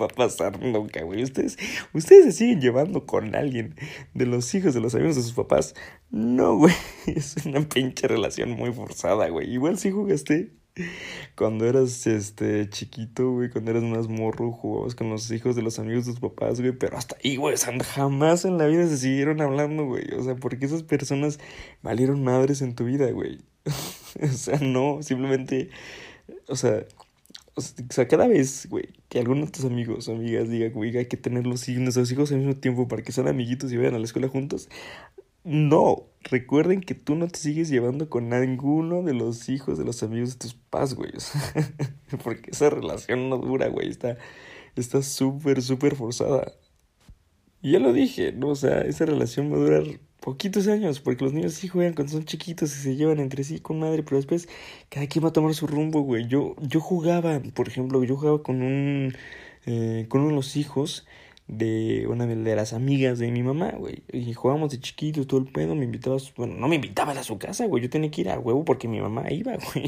va 0.00 0.06
a 0.06 0.08
pasar 0.08 0.60
nunca, 0.60 1.02
güey. 1.02 1.22
Ustedes, 1.22 1.56
ustedes 1.94 2.26
se 2.26 2.32
siguen 2.32 2.60
llevando 2.60 3.06
con 3.06 3.34
alguien 3.34 3.74
de 4.12 4.26
los 4.26 4.54
hijos 4.54 4.74
de 4.74 4.80
los 4.80 4.94
amigos 4.94 5.16
de 5.16 5.22
sus 5.22 5.32
papás. 5.32 5.74
No, 6.10 6.56
güey. 6.56 6.74
Es 7.06 7.36
una 7.46 7.66
pinche 7.66 8.06
relación 8.08 8.50
muy 8.50 8.72
forzada, 8.72 9.28
güey. 9.28 9.50
Igual 9.50 9.78
sí 9.78 9.90
jugaste 9.90 10.52
cuando 11.34 11.66
eras 11.66 12.06
este 12.06 12.68
chiquito, 12.68 13.32
güey, 13.32 13.50
cuando 13.50 13.70
eras 13.70 13.82
más 13.82 14.08
morro, 14.08 14.52
jugabas 14.52 14.94
con 14.94 15.10
los 15.10 15.30
hijos 15.30 15.56
de 15.56 15.62
los 15.62 15.78
amigos 15.78 16.06
de 16.06 16.12
tus 16.12 16.20
papás, 16.20 16.60
güey, 16.60 16.72
pero 16.72 16.96
hasta 16.96 17.16
ahí, 17.22 17.36
güey, 17.36 17.56
jamás 17.84 18.44
en 18.44 18.58
la 18.58 18.66
vida 18.66 18.86
se 18.86 18.98
siguieron 18.98 19.40
hablando, 19.40 19.86
güey. 19.86 20.12
O 20.14 20.22
sea, 20.22 20.36
porque 20.36 20.66
esas 20.66 20.82
personas 20.82 21.38
valieron 21.82 22.22
madres 22.22 22.62
en 22.62 22.74
tu 22.74 22.84
vida, 22.84 23.10
güey. 23.10 23.40
o 24.22 24.26
sea, 24.26 24.58
no, 24.60 25.02
simplemente, 25.02 25.70
o 26.48 26.56
sea, 26.56 26.84
o 27.58 27.92
sea, 27.92 28.08
cada 28.08 28.26
vez, 28.28 28.68
güey, 28.68 28.88
que 29.08 29.18
alguno 29.18 29.46
de 29.46 29.52
tus 29.52 29.64
amigos 29.64 30.08
o 30.08 30.12
amigas 30.12 30.48
diga, 30.48 30.68
güey, 30.70 30.96
hay 30.96 31.06
que 31.06 31.16
tener 31.16 31.46
los 31.46 31.68
nuestros 31.68 32.10
hijos 32.12 32.32
al 32.32 32.38
mismo 32.38 32.56
tiempo 32.56 32.88
para 32.88 33.02
que 33.02 33.12
sean 33.12 33.28
amiguitos 33.28 33.72
y 33.72 33.76
vayan 33.76 33.94
a 33.94 33.98
la 33.98 34.04
escuela 34.04 34.28
juntos. 34.28 34.68
No, 35.44 36.06
recuerden 36.22 36.80
que 36.80 36.94
tú 36.94 37.14
no 37.14 37.28
te 37.28 37.38
sigues 37.38 37.68
llevando 37.68 38.10
con 38.10 38.28
ninguno 38.28 39.02
de 39.02 39.14
los 39.14 39.48
hijos 39.48 39.78
de 39.78 39.84
los 39.84 40.02
amigos 40.02 40.32
de 40.32 40.38
tus 40.38 40.54
papás, 40.54 40.94
güey. 40.94 41.12
Porque 42.24 42.50
esa 42.50 42.70
relación 42.70 43.30
no 43.30 43.38
dura, 43.38 43.68
güey. 43.68 43.88
Está 43.88 44.18
está 44.80 45.02
súper, 45.02 45.62
súper 45.62 45.96
forzada. 45.96 46.52
Ya 47.62 47.78
lo 47.78 47.92
dije, 47.92 48.32
¿no? 48.32 48.48
O 48.50 48.54
sea, 48.54 48.82
esa 48.82 49.06
relación 49.06 49.52
va 49.52 49.56
a 49.56 49.60
durar 49.60 49.84
poquitos 50.20 50.68
años, 50.68 51.00
porque 51.00 51.24
los 51.24 51.32
niños 51.32 51.54
sí 51.54 51.68
juegan 51.68 51.94
cuando 51.94 52.12
son 52.12 52.24
chiquitos 52.24 52.76
y 52.76 52.80
se 52.82 52.96
llevan 52.96 53.20
entre 53.20 53.44
sí 53.44 53.60
con 53.60 53.78
madre, 53.80 54.02
pero 54.02 54.16
después 54.16 54.48
cada 54.88 55.06
quien 55.06 55.24
va 55.24 55.28
a 55.30 55.32
tomar 55.32 55.54
su 55.54 55.66
rumbo, 55.66 56.02
güey. 56.02 56.26
Yo, 56.28 56.56
yo 56.60 56.80
jugaba, 56.80 57.40
por 57.54 57.68
ejemplo, 57.68 58.02
yo 58.04 58.16
jugaba 58.16 58.42
con 58.42 58.62
un, 58.62 59.14
eh, 59.66 60.06
con 60.08 60.22
uno 60.22 60.30
de 60.30 60.36
los 60.36 60.56
hijos 60.56 61.06
de 61.48 62.06
una 62.06 62.26
de 62.26 62.56
las 62.56 62.74
amigas 62.74 63.18
de 63.18 63.30
mi 63.30 63.42
mamá, 63.42 63.72
güey. 63.72 64.02
Y 64.12 64.34
jugábamos 64.34 64.70
de 64.70 64.80
chiquitos, 64.80 65.26
todo 65.26 65.40
el 65.40 65.46
pedo, 65.46 65.74
me 65.74 65.84
invitaba, 65.86 66.18
bueno, 66.36 66.54
no 66.54 66.68
me 66.68 66.76
invitaba 66.76 67.12
a 67.12 67.22
su 67.22 67.38
casa, 67.38 67.66
güey. 67.66 67.82
Yo 67.82 67.88
tenía 67.90 68.10
que 68.10 68.20
ir 68.20 68.30
a 68.30 68.38
huevo 68.38 68.66
porque 68.66 68.86
mi 68.86 69.00
mamá 69.00 69.32
iba, 69.32 69.56
güey. 69.72 69.86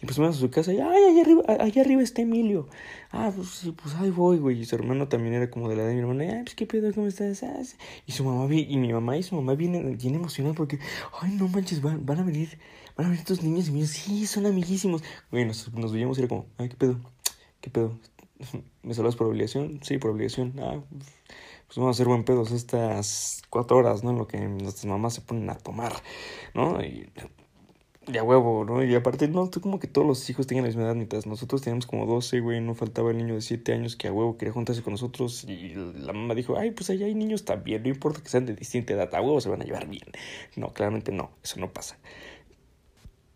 Y 0.00 0.06
pues 0.06 0.16
fuimos 0.16 0.36
a 0.36 0.40
su 0.40 0.48
casa 0.50 0.72
y, 0.72 0.78
ay, 0.78 1.04
allá 1.10 1.22
arriba, 1.22 1.42
allá 1.48 1.82
arriba 1.82 2.02
está 2.02 2.22
Emilio. 2.22 2.68
Ah, 3.10 3.32
pues 3.34 3.48
sí, 3.48 3.72
pues 3.72 3.96
ahí 3.96 4.10
voy, 4.10 4.38
güey. 4.38 4.60
Y 4.60 4.64
su 4.64 4.76
hermano 4.76 5.08
también 5.08 5.34
era 5.34 5.50
como 5.50 5.68
de 5.68 5.74
la 5.74 5.84
de 5.84 5.94
mi 5.94 6.00
hermana. 6.00 6.24
Ay, 6.24 6.42
pues 6.44 6.54
qué 6.54 6.66
pedo, 6.66 6.92
¿cómo 6.94 7.08
estás? 7.08 7.42
Ah, 7.42 7.60
y 8.06 8.12
su 8.12 8.24
mamá, 8.24 8.52
y 8.54 8.76
mi 8.76 8.92
mamá 8.92 9.16
y 9.16 9.24
su 9.24 9.34
mamá 9.34 9.54
vienen 9.54 9.98
bien 9.98 10.14
emocionadas 10.14 10.56
porque, 10.56 10.78
ay, 11.20 11.32
no 11.32 11.48
manches, 11.48 11.82
van, 11.82 12.06
van 12.06 12.20
a 12.20 12.22
venir, 12.22 12.58
van 12.96 13.06
a 13.06 13.08
venir 13.10 13.20
estos 13.20 13.42
niños 13.42 13.68
y 13.68 13.72
me 13.72 13.80
dicen, 13.80 14.04
sí, 14.04 14.26
son 14.26 14.46
amiguísimos. 14.46 15.02
Güey, 15.32 15.46
nos, 15.46 15.72
nos 15.72 15.92
veíamos 15.92 16.16
y 16.18 16.20
era 16.20 16.28
como, 16.28 16.46
ay, 16.58 16.68
qué 16.68 16.76
pedo, 16.76 17.00
qué 17.60 17.70
pedo, 17.70 17.98
¿Me 18.82 18.94
saludas 18.94 19.16
por 19.16 19.28
obligación? 19.28 19.80
Sí, 19.82 19.98
por 19.98 20.10
obligación. 20.10 20.54
Ah, 20.58 20.80
pues 21.66 21.76
vamos 21.76 21.88
a 21.88 21.96
hacer 21.96 22.06
buen 22.06 22.24
pedos 22.24 22.50
estas 22.52 23.42
cuatro 23.48 23.78
horas, 23.78 24.04
¿no? 24.04 24.10
En 24.10 24.18
lo 24.18 24.26
que 24.26 24.38
nuestras 24.38 24.84
mamás 24.86 25.14
se 25.14 25.20
ponen 25.22 25.48
a 25.50 25.56
tomar, 25.56 25.92
¿no? 26.54 26.82
Y 26.82 27.08
ya 28.06 28.22
huevo, 28.22 28.64
¿no? 28.64 28.82
Y 28.84 28.94
aparte, 28.94 29.28
no, 29.28 29.48
tú 29.48 29.60
como 29.60 29.78
que 29.78 29.86
todos 29.86 30.06
los 30.06 30.28
hijos 30.28 30.46
tengan 30.46 30.64
la 30.64 30.68
misma 30.68 30.82
edad, 30.82 30.94
mientras 30.94 31.26
nosotros 31.26 31.62
teníamos 31.62 31.86
como 31.86 32.04
12, 32.04 32.40
güey, 32.40 32.60
no 32.60 32.74
faltaba 32.74 33.10
el 33.10 33.18
niño 33.18 33.34
de 33.34 33.40
7 33.40 33.72
años 33.72 33.96
que 33.96 34.08
a 34.08 34.12
huevo 34.12 34.36
quería 34.36 34.52
juntarse 34.52 34.82
con 34.82 34.92
nosotros 34.92 35.44
y 35.44 35.74
la 35.74 36.12
mamá 36.12 36.34
dijo, 36.34 36.56
ay, 36.58 36.72
pues 36.72 36.90
allá 36.90 37.06
hay 37.06 37.14
niños 37.14 37.44
también, 37.44 37.82
no 37.82 37.88
importa 37.88 38.20
que 38.20 38.28
sean 38.28 38.44
de 38.44 38.54
distinta 38.54 38.92
edad, 38.92 39.14
a 39.14 39.20
huevo 39.20 39.40
se 39.40 39.48
van 39.48 39.62
a 39.62 39.64
llevar 39.64 39.86
bien. 39.86 40.06
No, 40.56 40.72
claramente 40.72 41.12
no, 41.12 41.30
eso 41.44 41.60
no 41.60 41.72
pasa. 41.72 41.96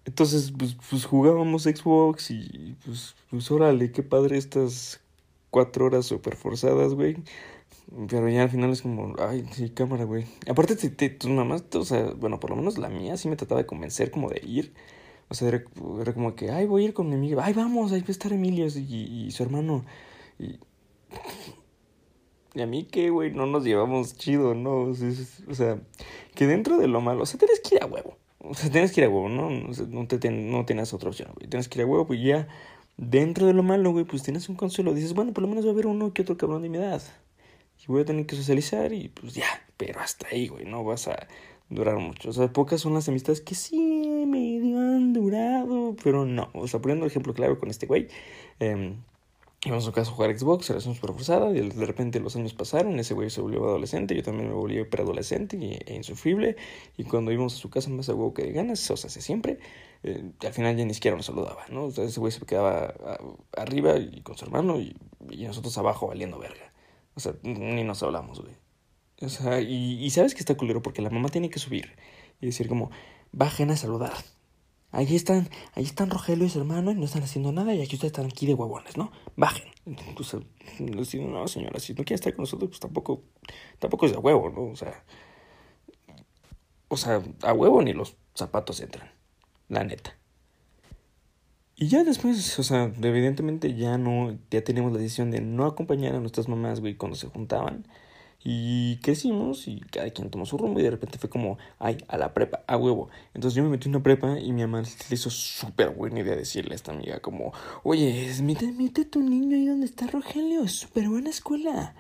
Entonces, 0.06 0.52
pues, 0.56 0.76
pues 0.88 1.04
jugábamos 1.04 1.64
Xbox 1.64 2.30
y 2.30 2.76
pues, 2.84 3.16
pues 3.28 3.50
órale, 3.50 3.90
qué 3.90 4.04
padre 4.04 4.38
estas 4.38 5.00
cuatro 5.50 5.86
horas 5.86 6.06
súper 6.06 6.36
forzadas, 6.36 6.94
güey. 6.94 7.16
Pero 8.08 8.28
ya 8.28 8.44
al 8.44 8.50
final 8.50 8.70
es 8.70 8.82
como, 8.82 9.14
ay, 9.18 9.44
sí, 9.52 9.70
cámara, 9.70 10.04
güey. 10.04 10.24
Aparte, 10.48 10.76
te, 10.76 11.10
tus 11.10 11.30
mamás, 11.30 11.64
o 11.74 11.84
sea, 11.84 12.12
bueno, 12.12 12.38
por 12.40 12.50
lo 12.50 12.56
menos 12.56 12.78
la 12.78 12.88
mía 12.88 13.16
sí 13.16 13.28
me 13.28 13.36
trataba 13.36 13.60
de 13.62 13.66
convencer 13.66 14.10
como 14.12 14.30
de 14.30 14.40
ir. 14.46 14.74
O 15.28 15.34
sea, 15.34 15.48
era, 15.48 15.64
como 16.14 16.36
que, 16.36 16.50
ay, 16.50 16.66
voy 16.66 16.82
a 16.84 16.86
ir 16.86 16.94
con 16.94 17.08
mi 17.08 17.16
amiga. 17.16 17.44
Ay, 17.44 17.54
vamos, 17.54 17.92
ahí 17.92 18.00
va 18.00 18.08
a 18.08 18.12
estar 18.12 18.32
Emilio 18.32 18.66
y, 18.66 19.30
su 19.32 19.42
hermano. 19.42 19.84
Y, 20.38 20.60
y 22.54 22.62
a 22.62 22.66
mí 22.66 22.84
que, 22.84 23.10
güey, 23.10 23.32
no 23.32 23.46
nos 23.46 23.64
llevamos 23.64 24.16
chido, 24.16 24.54
¿no? 24.54 24.92
O 25.48 25.54
sea, 25.54 25.80
que 26.34 26.46
dentro 26.46 26.78
de 26.78 26.86
lo 26.86 27.00
malo, 27.00 27.22
o 27.24 27.26
sea, 27.26 27.38
tienes 27.38 27.60
que 27.60 27.76
ir 27.76 27.82
a 27.82 27.86
huevo. 27.86 28.16
O 28.48 28.54
sea, 28.54 28.70
tienes 28.70 28.92
que 28.92 29.00
ir 29.00 29.06
a 29.06 29.10
huevo, 29.10 29.28
¿no? 29.28 29.50
no, 29.50 30.06
te, 30.06 30.30
no 30.30 30.64
tienes 30.64 30.92
otra 30.92 31.08
opción, 31.08 31.30
güey. 31.34 31.48
Tienes 31.48 31.68
que 31.68 31.78
ir 31.78 31.84
a 31.84 31.86
huevo, 31.86 32.06
pues 32.06 32.22
ya, 32.22 32.48
dentro 32.96 33.46
de 33.46 33.52
lo 33.52 33.62
malo, 33.62 33.92
güey, 33.92 34.04
pues 34.04 34.22
tienes 34.22 34.48
un 34.48 34.56
consuelo. 34.56 34.94
Dices, 34.94 35.14
bueno, 35.14 35.32
por 35.32 35.42
lo 35.42 35.48
menos 35.48 35.64
va 35.64 35.70
a 35.70 35.72
haber 35.72 35.86
uno 35.86 36.12
que 36.12 36.22
otro 36.22 36.36
cabrón 36.36 36.62
de 36.62 36.68
mi 36.68 36.78
edad 36.78 37.02
y 37.78 37.92
voy 37.92 38.02
a 38.02 38.04
tener 38.04 38.26
que 38.26 38.36
socializar 38.36 38.92
y 38.92 39.08
pues 39.08 39.34
ya, 39.34 39.46
pero 39.76 40.00
hasta 40.00 40.28
ahí, 40.28 40.48
güey, 40.48 40.64
no 40.64 40.84
vas 40.84 41.08
a 41.08 41.28
durar 41.68 41.98
mucho. 41.98 42.30
O 42.30 42.32
sea, 42.32 42.52
pocas 42.52 42.80
son 42.80 42.94
las 42.94 43.08
amistades 43.08 43.40
que 43.40 43.54
sí 43.54 44.24
medio 44.26 44.78
han 44.78 45.12
durado, 45.12 45.96
pero 46.02 46.24
no. 46.24 46.50
O 46.54 46.68
sea, 46.68 46.80
poniendo 46.80 47.04
el 47.04 47.10
ejemplo 47.10 47.34
claro 47.34 47.58
con 47.58 47.70
este 47.70 47.86
güey, 47.86 48.08
eh, 48.60 48.94
íbamos 49.66 49.84
a 49.84 49.86
su 49.86 49.92
casa 49.92 50.10
a 50.10 50.14
jugar 50.14 50.38
Xbox, 50.38 50.68
relación 50.68 50.94
súper 50.94 51.12
forzada, 51.12 51.50
y 51.50 51.68
de 51.68 51.86
repente 51.86 52.20
los 52.20 52.36
años 52.36 52.54
pasaron, 52.54 52.98
ese 52.98 53.14
güey 53.14 53.30
se 53.30 53.40
volvió 53.40 53.64
adolescente, 53.64 54.14
yo 54.14 54.22
también 54.22 54.48
me 54.48 54.54
volví 54.54 54.82
preadolescente 54.84 55.56
e 55.84 55.94
insufrible, 55.94 56.56
y 56.96 57.04
cuando 57.04 57.32
íbamos 57.32 57.54
a 57.54 57.56
su 57.58 57.68
casa 57.68 57.90
más 57.90 58.08
a 58.08 58.14
huevo 58.14 58.32
que 58.32 58.44
de 58.44 58.52
ganas, 58.52 58.90
o 58.90 58.96
sea, 58.96 59.08
hace 59.08 59.20
siempre, 59.20 59.58
eh, 60.04 60.30
al 60.40 60.52
final 60.52 60.76
ya 60.76 60.84
ni 60.84 60.94
siquiera 60.94 61.16
nos 61.16 61.26
saludaba, 61.26 61.64
¿no? 61.70 61.86
O 61.86 61.90
sea, 61.90 62.04
ese 62.04 62.20
güey 62.20 62.32
se 62.32 62.44
quedaba 62.46 62.94
arriba 63.56 63.96
y 63.98 64.20
con 64.22 64.38
su 64.38 64.44
hermano, 64.44 64.80
y, 64.80 64.96
y 65.30 65.44
nosotros 65.44 65.76
abajo 65.78 66.06
valiendo 66.06 66.38
verga. 66.38 66.72
O 67.14 67.20
sea, 67.20 67.34
ni 67.42 67.82
nos 67.82 68.02
hablamos, 68.02 68.40
güey. 68.40 68.54
O 69.22 69.28
sea, 69.30 69.60
y, 69.60 70.04
y 70.04 70.10
sabes 70.10 70.34
que 70.34 70.40
está 70.40 70.56
culero 70.56 70.82
porque 70.82 71.02
la 71.02 71.10
mamá 71.10 71.30
tiene 71.30 71.48
que 71.50 71.58
subir 71.58 71.96
y 72.40 72.46
decir 72.46 72.68
como, 72.68 72.90
bajen 73.32 73.70
a 73.70 73.76
saludar. 73.76 74.12
Ahí 74.96 75.14
están, 75.14 75.50
ahí 75.74 75.84
están 75.84 76.08
Rogelio 76.08 76.46
y 76.46 76.48
su 76.48 76.58
hermano 76.58 76.90
y 76.90 76.94
no 76.94 77.04
están 77.04 77.22
haciendo 77.22 77.52
nada 77.52 77.74
y 77.74 77.82
aquí 77.82 77.96
ustedes 77.96 78.12
están 78.12 78.24
aquí 78.24 78.46
de 78.46 78.54
huevones, 78.54 78.96
¿no? 78.96 79.12
Bajen. 79.36 79.68
Entonces, 79.84 80.40
no, 80.80 81.46
señora, 81.46 81.78
si 81.78 81.92
no 81.92 81.96
quiere 82.02 82.14
estar 82.14 82.34
con 82.34 82.44
nosotros, 82.44 82.70
pues 82.70 82.80
tampoco, 82.80 83.22
tampoco 83.78 84.06
es 84.06 84.12
de 84.12 84.18
huevo, 84.18 84.48
¿no? 84.48 84.72
O 84.72 84.74
sea, 84.74 85.04
o 86.88 86.96
sea, 86.96 87.22
a 87.42 87.52
huevo 87.52 87.82
ni 87.82 87.92
los 87.92 88.16
zapatos 88.34 88.80
entran, 88.80 89.10
la 89.68 89.84
neta. 89.84 90.16
Y 91.74 91.88
ya 91.88 92.02
después, 92.02 92.58
o 92.58 92.62
sea, 92.62 92.90
evidentemente 93.02 93.74
ya 93.74 93.98
no, 93.98 94.38
ya 94.50 94.64
teníamos 94.64 94.92
la 94.94 94.98
decisión 94.98 95.30
de 95.30 95.42
no 95.42 95.66
acompañar 95.66 96.14
a 96.14 96.20
nuestras 96.20 96.48
mamás, 96.48 96.80
güey, 96.80 96.94
cuando 96.94 97.16
se 97.16 97.26
juntaban. 97.26 97.86
Y 98.44 98.98
crecimos 98.98 99.66
y 99.66 99.80
cada 99.80 100.10
quien 100.10 100.30
tomó 100.30 100.46
su 100.46 100.56
rumbo 100.56 100.78
y 100.78 100.82
de 100.82 100.90
repente 100.90 101.18
fue 101.18 101.28
como, 101.28 101.58
ay, 101.78 101.98
a 102.08 102.16
la 102.16 102.32
prepa, 102.32 102.62
a 102.66 102.76
huevo. 102.76 103.08
Entonces 103.34 103.56
yo 103.56 103.64
me 103.64 103.70
metí 103.70 103.88
en 103.88 103.96
una 103.96 104.02
prepa 104.02 104.38
y 104.38 104.52
mi 104.52 104.62
mamá 104.62 104.82
le 104.82 105.14
hizo 105.14 105.30
súper 105.30 105.90
buena 105.90 106.20
idea 106.20 106.36
decirle 106.36 106.72
a 106.72 106.76
esta 106.76 106.92
amiga 106.92 107.20
como, 107.20 107.52
oye, 107.82 108.32
mete, 108.42 108.70
mete 108.72 109.02
a 109.02 109.10
tu 109.10 109.20
niño 109.20 109.56
ahí 109.56 109.66
donde 109.66 109.86
está 109.86 110.06
Rogelio, 110.06 110.62
es 110.62 110.72
súper 110.72 111.08
buena 111.08 111.30
escuela. 111.30 111.94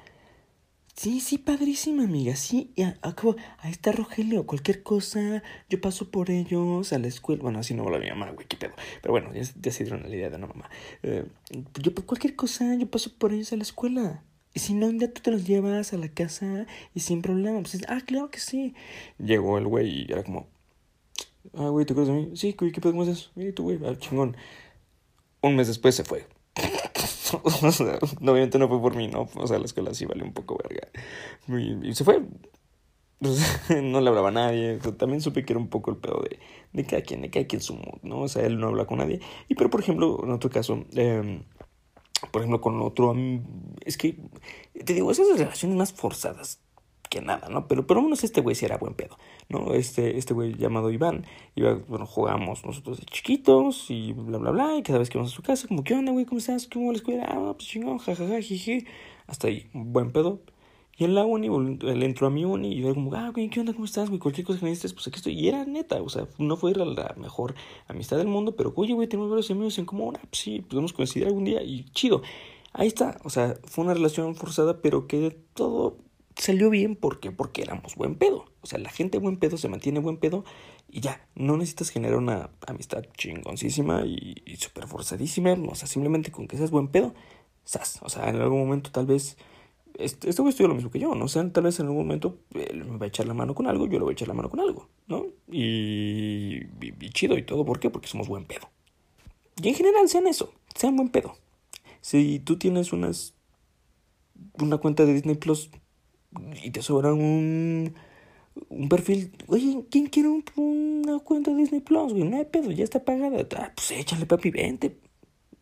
Sí, 0.96 1.20
sí, 1.20 1.36
padrísima 1.36 2.04
amiga, 2.04 2.36
sí, 2.36 2.72
y 2.74 2.82
acabo, 2.82 3.36
ahí 3.58 3.70
está 3.70 3.92
Rogelio, 3.92 4.46
cualquier 4.46 4.82
cosa, 4.82 5.42
yo 5.68 5.78
paso 5.78 6.10
por 6.10 6.30
ellos 6.30 6.90
a 6.94 6.98
la 6.98 7.06
escuela, 7.06 7.42
bueno, 7.42 7.58
así 7.58 7.74
no 7.74 7.82
habla 7.84 7.98
mi 7.98 8.08
mamá, 8.08 8.30
güey, 8.30 8.46
qué 8.46 8.56
pedo, 8.56 8.72
pero 9.02 9.12
bueno, 9.12 9.30
ya, 9.34 9.42
ya 9.60 9.72
se 9.72 9.84
dieron 9.84 10.04
la 10.04 10.16
idea 10.16 10.30
de 10.30 10.36
una 10.36 10.46
mamá, 10.46 10.70
eh, 11.02 11.26
yo 11.74 11.94
cualquier 11.94 12.34
cosa, 12.34 12.74
yo 12.76 12.90
paso 12.90 13.12
por 13.18 13.34
ellos 13.34 13.52
a 13.52 13.56
la 13.56 13.62
escuela, 13.64 14.22
y 14.56 14.58
si 14.58 14.72
no, 14.72 14.90
ya 14.90 15.12
tú 15.12 15.20
te 15.20 15.30
los 15.30 15.46
llevas 15.46 15.92
a 15.92 15.98
la 15.98 16.08
casa 16.08 16.64
y 16.94 17.00
sin 17.00 17.20
problema, 17.20 17.60
pues, 17.60 17.76
ah, 17.88 18.00
claro 18.06 18.30
que 18.30 18.40
sí, 18.40 18.74
llegó 19.18 19.58
el 19.58 19.66
güey 19.66 20.06
y 20.08 20.10
era 20.10 20.24
como, 20.24 20.46
ah, 21.52 21.68
güey, 21.68 21.84
¿te 21.84 21.92
acuerdas 21.92 22.16
de 22.16 22.22
mí? 22.22 22.36
Sí, 22.38 22.56
güey, 22.58 22.72
¿qué 22.72 22.80
pedo, 22.80 22.92
cómo 22.92 23.02
es 23.02 23.10
eso? 23.10 23.30
Y 23.36 23.52
tú, 23.52 23.64
güey, 23.64 23.78
ah, 23.84 23.94
chingón, 23.98 24.34
un 25.42 25.56
mes 25.56 25.66
después 25.66 25.94
se 25.94 26.04
fue, 26.04 26.26
obviamente 28.22 28.58
no 28.58 28.66
fue 28.66 28.80
por 28.80 28.96
mí, 28.96 29.08
¿no? 29.08 29.28
O 29.34 29.46
sea, 29.46 29.58
la 29.58 29.66
escuela 29.66 29.92
sí 29.92 30.06
vale 30.06 30.24
un 30.24 30.32
poco 30.32 30.56
verga. 30.56 30.88
Y, 31.82 31.94
se 31.94 32.02
fue. 32.02 32.22
no 33.82 34.00
le 34.00 34.08
hablaba 34.08 34.28
a 34.28 34.32
nadie. 34.32 34.78
también 34.96 35.20
supe 35.20 35.44
que 35.44 35.52
era 35.52 35.60
un 35.60 35.68
poco 35.68 35.90
el 35.90 35.98
pedo 35.98 36.22
de, 36.22 36.38
de 36.72 36.86
cada 36.86 37.02
quien, 37.02 37.20
de 37.20 37.28
cada 37.28 37.46
quien 37.46 37.60
su 37.60 37.74
mood, 37.74 38.00
¿no? 38.04 38.20
O 38.20 38.28
sea, 38.28 38.46
él 38.46 38.58
no 38.58 38.68
habla 38.68 38.86
con 38.86 38.96
nadie. 38.96 39.20
Y 39.48 39.54
pero, 39.54 39.68
por 39.68 39.80
ejemplo, 39.80 40.18
en 40.24 40.30
otro 40.30 40.48
caso, 40.48 40.86
eh, 40.94 41.42
por 42.30 42.42
ejemplo, 42.42 42.60
con 42.60 42.80
otro... 42.80 43.14
Es 43.84 43.96
que, 43.96 44.16
te 44.84 44.94
digo, 44.94 45.10
esas 45.10 45.38
relaciones 45.38 45.76
más 45.76 45.92
forzadas 45.92 46.60
que 47.08 47.20
nada, 47.20 47.48
¿no? 47.48 47.68
Pero 47.68 47.86
por 47.86 47.96
lo 47.96 48.02
menos 48.02 48.24
este 48.24 48.40
güey 48.40 48.54
sí 48.56 48.64
era 48.64 48.78
buen 48.78 48.94
pedo, 48.94 49.16
¿no? 49.48 49.72
Este, 49.74 50.18
este 50.18 50.34
güey 50.34 50.54
llamado 50.54 50.90
Iván, 50.90 51.24
iba, 51.54 51.74
bueno, 51.74 52.06
jugamos 52.06 52.64
nosotros 52.64 52.98
de 52.98 53.06
chiquitos 53.06 53.90
y 53.90 54.12
bla, 54.12 54.38
bla, 54.38 54.50
bla, 54.50 54.76
y 54.76 54.82
cada 54.82 54.98
vez 54.98 55.08
que 55.08 55.18
vamos 55.18 55.32
a 55.32 55.36
su 55.36 55.42
casa, 55.42 55.68
como, 55.68 55.84
¿qué 55.84 55.94
onda, 55.94 56.12
güey? 56.12 56.24
¿Cómo 56.24 56.38
estás? 56.38 56.66
¿Cómo 56.66 56.86
va 56.86 56.92
la 56.92 56.98
escuela? 56.98 57.24
Ah, 57.28 57.54
pues 57.56 57.68
chingón, 57.68 57.98
jajaja, 57.98 58.40
jiji. 58.40 58.86
Hasta 59.26 59.48
ahí, 59.48 59.68
buen 59.72 60.10
pedo. 60.10 60.40
Y 60.98 61.04
en 61.04 61.14
la 61.14 61.26
uni, 61.26 61.48
él 61.48 62.02
entró 62.02 62.26
a 62.26 62.30
mi 62.30 62.44
uni 62.44 62.72
y 62.72 62.80
yo 62.80 62.94
como, 62.94 63.14
ah, 63.14 63.30
güey, 63.30 63.50
¿qué 63.50 63.60
onda? 63.60 63.74
¿Cómo 63.74 63.84
estás, 63.84 64.08
güey? 64.08 64.18
Cualquier 64.18 64.46
cosa 64.46 64.60
que 64.60 64.64
necesites, 64.64 64.94
pues 64.94 65.06
aquí 65.06 65.16
estoy. 65.16 65.38
Y 65.38 65.48
era 65.48 65.64
neta, 65.66 66.00
o 66.00 66.08
sea, 66.08 66.26
no 66.38 66.56
fue 66.56 66.72
la 66.72 67.14
mejor 67.18 67.54
amistad 67.86 68.16
del 68.16 68.28
mundo, 68.28 68.56
pero, 68.56 68.72
oye, 68.76 68.94
güey, 68.94 69.06
tenemos 69.06 69.28
varios 69.28 69.50
amigos 69.50 69.78
en 69.78 69.84
común, 69.84 70.14
ah, 70.16 70.22
pues 70.30 70.40
sí, 70.40 70.60
podemos 70.62 70.94
coincidir 70.94 71.28
algún 71.28 71.44
día 71.44 71.62
y 71.62 71.84
chido. 71.90 72.22
Ahí 72.72 72.88
está, 72.88 73.18
o 73.24 73.30
sea, 73.30 73.58
fue 73.64 73.84
una 73.84 73.92
relación 73.92 74.34
forzada, 74.36 74.80
pero 74.80 75.06
que 75.06 75.18
de 75.18 75.30
todo 75.30 75.98
salió 76.34 76.70
bien 76.70 76.96
porque 76.96 77.30
porque 77.30 77.62
éramos 77.62 77.94
buen 77.94 78.14
pedo. 78.14 78.46
O 78.62 78.66
sea, 78.66 78.78
la 78.78 78.90
gente 78.90 79.18
buen 79.18 79.36
pedo 79.36 79.58
se 79.58 79.68
mantiene 79.68 80.00
buen 80.00 80.16
pedo 80.16 80.44
y 80.88 81.00
ya, 81.00 81.26
no 81.34 81.56
necesitas 81.58 81.90
generar 81.90 82.18
una 82.18 82.50
amistad 82.66 83.04
chingoncísima 83.16 84.04
y, 84.06 84.42
y 84.46 84.56
súper 84.56 84.86
forzadísima. 84.86 85.52
O 85.70 85.74
sea, 85.74 85.88
simplemente 85.88 86.30
con 86.30 86.48
que 86.48 86.56
seas 86.56 86.70
buen 86.70 86.88
pedo, 86.88 87.14
sas. 87.64 88.00
O 88.02 88.08
sea, 88.08 88.28
en 88.30 88.36
algún 88.36 88.60
momento 88.60 88.90
tal 88.90 89.04
vez... 89.04 89.36
Este, 89.98 90.28
este 90.28 90.42
güey 90.42 90.50
estudió 90.50 90.68
lo 90.68 90.74
mismo 90.74 90.90
que 90.90 90.98
yo, 90.98 91.14
¿no? 91.14 91.24
O 91.24 91.28
sea, 91.28 91.50
tal 91.50 91.64
vez 91.64 91.80
en 91.80 91.86
algún 91.86 92.02
momento 92.02 92.38
él 92.54 92.84
me 92.84 92.98
va 92.98 93.06
a 93.06 93.08
echar 93.08 93.26
la 93.26 93.34
mano 93.34 93.54
con 93.54 93.66
algo, 93.66 93.86
yo 93.86 93.98
le 93.98 94.04
voy 94.04 94.12
a 94.12 94.14
echar 94.14 94.28
la 94.28 94.34
mano 94.34 94.50
con 94.50 94.60
algo, 94.60 94.88
¿no? 95.06 95.26
Y, 95.50 96.60
y, 96.80 97.10
chido 97.10 97.38
y 97.38 97.42
todo, 97.42 97.64
¿por 97.64 97.80
qué? 97.80 97.90
Porque 97.90 98.08
somos 98.08 98.28
buen 98.28 98.44
pedo. 98.44 98.68
Y 99.62 99.68
en 99.68 99.74
general 99.74 100.08
sean 100.08 100.26
eso, 100.26 100.52
sean 100.74 100.96
buen 100.96 101.08
pedo. 101.08 101.36
Si 102.02 102.40
tú 102.40 102.58
tienes 102.58 102.92
unas 102.92 103.34
una 104.58 104.78
cuenta 104.78 105.04
de 105.04 105.14
Disney 105.14 105.36
Plus, 105.36 105.70
y 106.62 106.70
te 106.70 106.82
sobra 106.82 107.12
un, 107.12 107.94
un 108.68 108.88
perfil. 108.88 109.32
Oye, 109.46 109.84
¿quién 109.90 110.06
quiere 110.06 110.28
una 110.56 111.18
cuenta 111.20 111.50
de 111.50 111.58
Disney 111.58 111.80
Plus, 111.80 112.12
güey? 112.12 112.24
No 112.24 112.36
hay 112.36 112.44
pedo, 112.44 112.70
ya 112.70 112.84
está 112.84 113.04
pagada. 113.04 113.46
Ah, 113.56 113.72
pues 113.74 113.90
échale, 113.92 114.26
papi, 114.26 114.50
vente. 114.50 114.98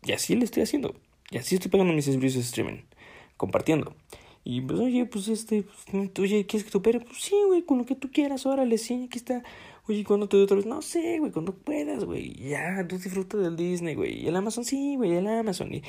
Y 0.02 0.12
así 0.12 0.34
le 0.36 0.44
estoy 0.44 0.62
haciendo. 0.62 0.94
Y 1.30 1.38
así 1.38 1.54
estoy 1.54 1.70
pagando 1.70 1.92
mis 1.92 2.04
servicios 2.04 2.44
de 2.44 2.48
streaming. 2.48 2.82
Compartiendo. 3.36 3.94
Y 4.44 4.60
pues, 4.60 4.78
oye, 4.78 5.06
pues 5.06 5.28
este, 5.28 5.64
pues, 5.90 6.10
oye, 6.18 6.46
¿quieres 6.46 6.64
que 6.64 6.70
te 6.70 6.78
opere? 6.78 7.00
Pues 7.00 7.18
sí, 7.22 7.34
güey, 7.46 7.62
con 7.62 7.78
lo 7.78 7.86
que 7.86 7.94
tú 7.94 8.10
quieras, 8.12 8.46
órale, 8.46 8.78
sí, 8.78 9.06
aquí 9.06 9.18
está. 9.18 9.42
Oye, 9.88 10.04
¿cuándo 10.04 10.28
te 10.28 10.36
doy 10.36 10.44
otra 10.44 10.56
vez? 10.56 10.66
No 10.66 10.82
sé, 10.82 11.18
güey, 11.18 11.32
cuando 11.32 11.54
puedas, 11.54 12.04
güey. 12.04 12.34
Ya, 12.34 12.86
tú 12.86 12.98
disfrutas 12.98 13.40
del 13.40 13.56
Disney, 13.56 13.94
güey. 13.94 14.22
Y 14.22 14.28
el 14.28 14.36
Amazon, 14.36 14.64
sí, 14.64 14.96
güey, 14.96 15.16
el 15.16 15.26
Amazon. 15.26 15.74
Y, 15.74 15.82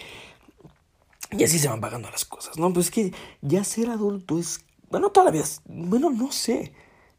y 1.31 1.43
así 1.43 1.59
se 1.59 1.67
van 1.67 1.81
pagando 1.81 2.09
las 2.09 2.25
cosas, 2.25 2.57
¿no? 2.57 2.71
Pues 2.73 2.87
es 2.87 2.91
que 2.91 3.11
ya 3.41 3.63
ser 3.63 3.89
adulto 3.89 4.39
es 4.39 4.65
bueno, 4.89 5.09
toda 5.09 5.25
la 5.25 5.31
vida, 5.31 5.43
bueno, 5.65 6.09
no 6.09 6.31
sé. 6.31 6.71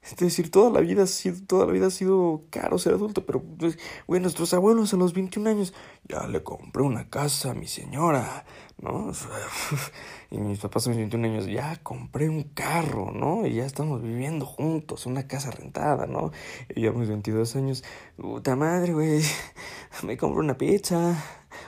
Es 0.06 0.16
decir, 0.16 0.52
toda 0.52 0.70
la 0.70 0.80
vida 0.80 1.02
ha 1.02 1.06
sido, 1.06 1.36
toda 1.46 1.66
la 1.66 1.72
vida 1.72 1.88
ha 1.88 1.90
sido 1.90 2.44
caro 2.50 2.78
ser 2.78 2.94
adulto, 2.94 3.26
pero, 3.26 3.42
pues, 3.42 3.76
güey, 4.06 4.20
nuestros 4.20 4.54
abuelos 4.54 4.94
a 4.94 4.96
los 4.96 5.12
21 5.12 5.50
años, 5.50 5.74
ya 6.08 6.28
le 6.28 6.44
compré 6.44 6.82
una 6.84 7.10
casa 7.10 7.50
a 7.50 7.54
mi 7.54 7.66
señora, 7.66 8.44
¿no? 8.80 9.10
Y 10.30 10.38
mis 10.38 10.58
papás 10.58 10.86
a 10.86 10.90
los 10.90 10.96
21 10.98 11.26
años, 11.26 11.46
ya 11.46 11.76
compré 11.82 12.28
un 12.28 12.44
carro, 12.44 13.10
¿no? 13.12 13.46
Y 13.46 13.54
ya 13.54 13.66
estamos 13.66 14.02
viviendo 14.02 14.46
juntos, 14.46 15.06
una 15.06 15.26
casa 15.26 15.50
rentada, 15.50 16.06
¿no? 16.06 16.30
Y 16.74 16.82
ya 16.82 16.90
a 16.90 16.92
mis 16.92 17.08
22 17.08 17.56
años, 17.56 17.84
puta 18.16 18.54
madre, 18.54 18.92
güey, 18.92 19.22
me 20.04 20.16
compro 20.16 20.40
una 20.40 20.56
pizza, 20.56 21.16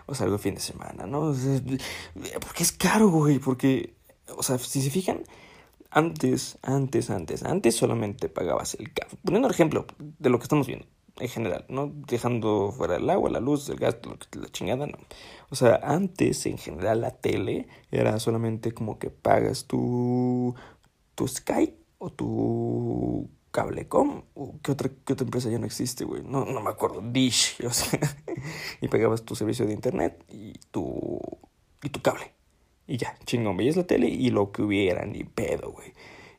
o 0.06 0.14
salgo 0.14 0.38
fin 0.38 0.54
de 0.54 0.60
semana, 0.60 1.06
¿no? 1.06 1.34
Porque 2.40 2.62
es 2.62 2.72
caro, 2.72 3.08
güey, 3.08 3.38
porque, 3.40 3.94
o 4.36 4.42
sea, 4.42 4.58
si 4.58 4.80
se 4.80 4.90
fijan, 4.90 5.22
antes, 5.98 6.58
antes, 6.62 7.10
antes, 7.10 7.42
antes 7.42 7.74
solamente 7.74 8.28
pagabas 8.28 8.74
el 8.74 8.92
carro. 8.92 9.18
Poniendo 9.24 9.50
ejemplo 9.50 9.86
de 9.98 10.30
lo 10.30 10.38
que 10.38 10.44
estamos 10.44 10.66
viendo. 10.66 10.86
en 11.20 11.28
general, 11.28 11.64
¿no? 11.68 11.92
Dejando 12.06 12.70
fuera 12.70 12.96
el 12.96 13.10
agua, 13.10 13.28
la 13.30 13.40
luz, 13.40 13.68
el 13.68 13.76
gas, 13.78 13.96
la 14.32 14.48
chingada, 14.50 14.86
no. 14.86 14.98
O 15.50 15.56
sea, 15.56 15.80
antes 15.82 16.46
en 16.46 16.58
general 16.58 17.00
la 17.00 17.10
tele 17.10 17.66
era 17.90 18.20
solamente 18.20 18.72
como 18.72 19.00
que 19.00 19.10
pagas 19.10 19.66
tu, 19.66 20.54
tu 21.16 21.26
Sky 21.26 21.74
o 21.98 22.10
tu 22.10 23.28
Cablecom, 23.50 24.22
¿qué 24.62 24.70
otra, 24.72 24.90
qué 25.04 25.14
otra 25.14 25.24
empresa 25.24 25.50
ya 25.50 25.58
no 25.58 25.66
existe, 25.66 26.04
güey? 26.04 26.22
No, 26.22 26.44
no 26.44 26.60
me 26.60 26.70
acuerdo, 26.70 27.00
Dish, 27.02 27.56
o 27.66 27.70
sea, 27.70 27.98
y 28.80 28.86
pagabas 28.86 29.24
tu 29.24 29.34
servicio 29.34 29.66
de 29.66 29.72
internet 29.72 30.24
y 30.28 30.52
tu, 30.70 31.18
y 31.82 31.88
tu 31.88 32.00
cable. 32.00 32.37
Y 32.88 32.96
ya, 32.96 33.16
chingón, 33.24 33.56
veías 33.56 33.76
la 33.76 33.86
tele 33.86 34.08
y 34.08 34.30
lo 34.30 34.50
que 34.50 34.62
hubiera, 34.62 35.06
ni 35.06 35.22
pedo, 35.22 35.70
güey 35.70 35.92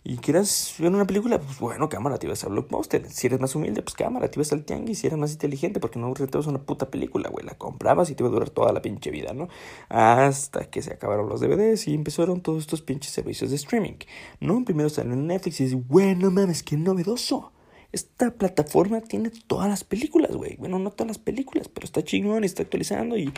y 0.03 0.17
quieras 0.17 0.75
ver 0.79 0.91
una 0.91 1.05
película, 1.05 1.39
pues 1.39 1.59
bueno, 1.59 1.89
cámara, 1.89 2.17
te 2.17 2.25
ibas 2.25 2.43
a 2.45 2.47
Blockbuster. 2.47 3.09
Si 3.11 3.27
eres 3.27 3.39
más 3.39 3.53
humilde, 3.55 3.81
pues 3.81 3.95
cámara, 3.95 4.29
te 4.31 4.39
ibas 4.39 4.51
al 4.53 4.63
Tianguis. 4.63 4.99
Si 4.99 5.07
eres 5.07 5.19
más 5.19 5.33
inteligente, 5.33 5.79
porque 5.79 5.99
no 5.99 6.13
rentabas 6.13 6.47
una 6.47 6.59
puta 6.59 6.89
película, 6.89 7.29
güey. 7.29 7.45
La 7.45 7.55
comprabas 7.55 8.09
y 8.09 8.15
te 8.15 8.23
iba 8.23 8.29
a 8.29 8.31
durar 8.31 8.49
toda 8.49 8.71
la 8.71 8.81
pinche 8.81 9.11
vida, 9.11 9.33
¿no? 9.33 9.49
Hasta 9.89 10.69
que 10.69 10.81
se 10.81 10.93
acabaron 10.93 11.27
los 11.27 11.41
DVDs 11.41 11.87
y 11.87 11.93
empezaron 11.93 12.41
todos 12.41 12.61
estos 12.61 12.81
pinches 12.81 13.11
servicios 13.11 13.49
de 13.49 13.57
streaming. 13.57 13.97
¿No? 14.39 14.63
Primero 14.63 14.89
salió 14.89 15.13
en 15.13 15.27
Netflix 15.27 15.59
y 15.59 15.65
dices, 15.65 15.87
bueno, 15.87 16.31
mames, 16.31 16.63
qué 16.63 16.77
novedoso. 16.77 17.51
Esta 17.91 18.31
plataforma 18.31 19.01
tiene 19.01 19.31
todas 19.47 19.67
las 19.67 19.83
películas, 19.83 20.31
güey. 20.35 20.55
Bueno, 20.57 20.77
no 20.79 20.91
todas 20.91 21.07
las 21.07 21.17
películas, 21.17 21.67
pero 21.67 21.85
está 21.85 22.03
chingón 22.03 22.43
y 22.43 22.47
está 22.47 22.63
actualizando 22.63 23.17
y 23.17 23.33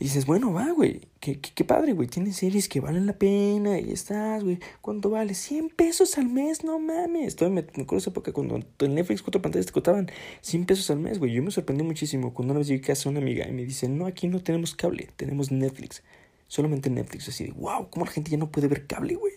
dices, 0.00 0.24
bueno, 0.24 0.52
va, 0.52 0.70
güey, 0.70 1.02
qué, 1.20 1.38
qué, 1.40 1.64
padre, 1.64 1.92
güey, 1.92 2.08
tienes 2.08 2.36
series 2.36 2.68
que 2.68 2.80
valen 2.80 3.06
la 3.06 3.12
pena, 3.12 3.78
y 3.78 3.92
estás, 3.92 4.42
güey, 4.42 4.58
¿cuánto 4.80 5.10
vale? 5.10 5.34
100 5.34 5.68
pesos 5.70 6.16
al 6.16 6.26
mes, 6.26 6.64
no 6.64 6.78
mames. 6.78 7.36
Todavía 7.36 7.62
me, 7.62 7.68
me 7.76 7.82
acuerdo 7.82 7.98
esa 7.98 8.10
época 8.10 8.32
cuando 8.32 8.58
en 8.78 8.94
Netflix 8.94 9.22
cuatro 9.22 9.42
pantallas 9.42 9.66
te 9.66 9.72
costaban 9.72 10.10
100 10.40 10.64
pesos 10.64 10.90
al 10.90 11.00
mes, 11.00 11.18
güey. 11.18 11.32
Yo 11.32 11.42
me 11.42 11.50
sorprendí 11.50 11.84
muchísimo 11.84 12.32
cuando 12.32 12.52
una 12.52 12.58
vez 12.60 12.68
llegué 12.68 12.82
a 12.84 12.86
casa 12.88 13.10
una 13.10 13.20
amiga 13.20 13.46
y 13.46 13.52
me 13.52 13.64
dice, 13.64 13.88
no, 13.88 14.06
aquí 14.06 14.26
no 14.26 14.42
tenemos 14.42 14.74
cable, 14.74 15.10
tenemos 15.16 15.52
Netflix. 15.52 16.02
Solamente 16.48 16.90
Netflix. 16.90 17.28
Así 17.28 17.44
de, 17.44 17.52
wow, 17.52 17.90
¿cómo 17.90 18.06
la 18.06 18.10
gente 18.10 18.30
ya 18.30 18.38
no 18.38 18.50
puede 18.50 18.68
ver 18.68 18.86
cable, 18.86 19.14
güey? 19.16 19.34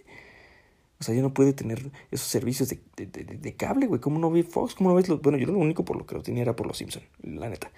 O 1.04 1.06
sea, 1.06 1.14
ya 1.16 1.22
no 1.22 1.34
puede 1.34 1.52
tener 1.52 1.92
esos 2.12 2.28
servicios 2.30 2.70
de, 2.70 2.80
de, 2.96 3.06
de, 3.06 3.56
cable, 3.56 3.88
güey. 3.88 4.00
¿Cómo 4.00 4.20
no 4.20 4.32
ve 4.32 4.44
Fox? 4.44 4.74
¿Cómo 4.74 4.90
no 4.90 4.96
ves 4.96 5.10
los...? 5.10 5.22
Bueno, 5.22 5.38
yo 5.38 5.48
lo 5.48 5.58
único 5.58 5.84
por 5.84 5.98
lo 5.98 6.06
que 6.06 6.16
lo 6.16 6.24
tenía 6.24 6.44
era 6.44 6.56
por 6.56 6.66
los 6.66 6.78
Simpsons, 6.78 7.06
la 7.22 7.50
neta. 7.50 7.72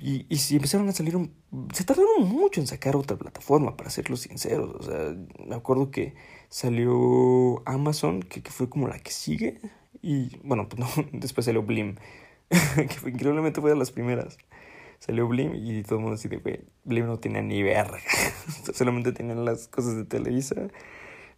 Y, 0.00 0.24
y 0.30 0.36
si 0.36 0.56
empezaron 0.56 0.88
a 0.88 0.92
salir, 0.92 1.14
un, 1.14 1.34
se 1.74 1.84
tardaron 1.84 2.26
mucho 2.26 2.58
en 2.58 2.66
sacar 2.66 2.96
otra 2.96 3.18
plataforma, 3.18 3.76
para 3.76 3.90
serlos 3.90 4.20
sinceros. 4.20 4.74
O 4.76 4.82
sea, 4.82 5.14
me 5.46 5.54
acuerdo 5.54 5.90
que 5.90 6.14
salió 6.48 7.62
Amazon, 7.66 8.22
que, 8.22 8.42
que 8.42 8.50
fue 8.50 8.70
como 8.70 8.88
la 8.88 8.98
que 8.98 9.10
sigue. 9.10 9.60
Y 10.00 10.38
bueno, 10.38 10.70
pues 10.70 10.80
no, 10.80 10.88
después 11.12 11.44
salió 11.44 11.62
Blim, 11.62 11.96
que 12.48 12.88
fue, 12.88 13.10
increíblemente 13.10 13.60
fue 13.60 13.68
de 13.68 13.76
las 13.76 13.90
primeras. 13.90 14.38
Salió 15.00 15.28
Blim 15.28 15.54
y 15.54 15.82
todo 15.82 15.96
el 15.96 16.00
mundo 16.00 16.14
así 16.14 16.28
de, 16.28 16.38
güey, 16.38 16.60
Blim 16.84 17.04
no 17.04 17.18
tenía 17.18 17.42
ni 17.42 17.62
verga. 17.62 17.98
Solamente 18.72 19.12
tenían 19.12 19.44
las 19.44 19.68
cosas 19.68 19.96
de 19.96 20.04
Televisa 20.04 20.68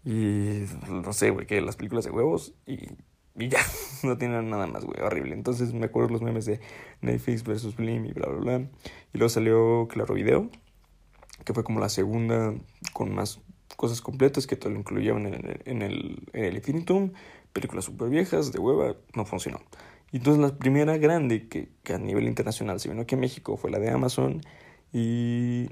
y 0.05 0.65
no 0.89 1.13
sé, 1.13 1.31
güey, 1.31 1.47
que 1.47 1.61
las 1.61 1.77
películas 1.77 2.05
de 2.05 2.11
huevos 2.11 2.55
y 2.67 2.97
y 3.35 3.49
ya, 3.49 3.61
no 4.03 4.19
tiene 4.19 4.43
nada 4.43 4.67
más, 4.67 4.85
güey, 4.85 5.01
horrible. 5.01 5.35
Entonces 5.35 5.73
me 5.73 5.87
acuerdo 5.87 6.11
los 6.11 6.23
memes 6.23 6.45
de 6.47 6.61
Netflix 7.01 7.45
versus 7.45 7.77
Blim 7.77 8.07
y 8.07 8.13
bla, 8.13 8.29
bla, 8.29 8.39
bla. 8.39 8.69
Y 9.13 9.19
luego 9.19 9.29
salió 9.29 9.89
Claro 9.89 10.15
Video, 10.15 10.51
que 11.45 11.55
fue 11.55 11.65
como 11.65 11.81
la 11.81 11.89
segunda 11.89 12.55
con 12.93 13.15
más 13.15 13.41
cosas 13.77 14.01
completas 14.01 14.47
que 14.47 14.57
todo 14.57 14.71
lo 14.71 14.79
incluyeron 14.79 15.27
en 15.27 15.35
el, 15.35 15.63
en 15.65 15.83
el, 15.83 16.29
en 16.33 16.45
el 16.45 16.57
Infinitum. 16.57 17.13
Películas 17.53 17.85
súper 17.85 18.09
viejas, 18.09 18.53
de 18.53 18.59
hueva, 18.59 18.97
no 19.15 19.25
funcionó. 19.25 19.61
Y 20.11 20.19
entonces 20.19 20.43
la 20.43 20.59
primera 20.59 20.99
grande 20.99 21.49
que, 21.49 21.71
que, 21.83 21.95
a 21.95 21.99
nivel 21.99 22.25
internacional 22.25 22.81
se 22.81 22.91
vino 22.91 23.03
aquí 23.03 23.15
en 23.15 23.21
México 23.21 23.57
fue 23.57 23.71
la 23.71 23.79
de 23.79 23.91
Amazon. 23.91 24.43
Y 24.93 25.69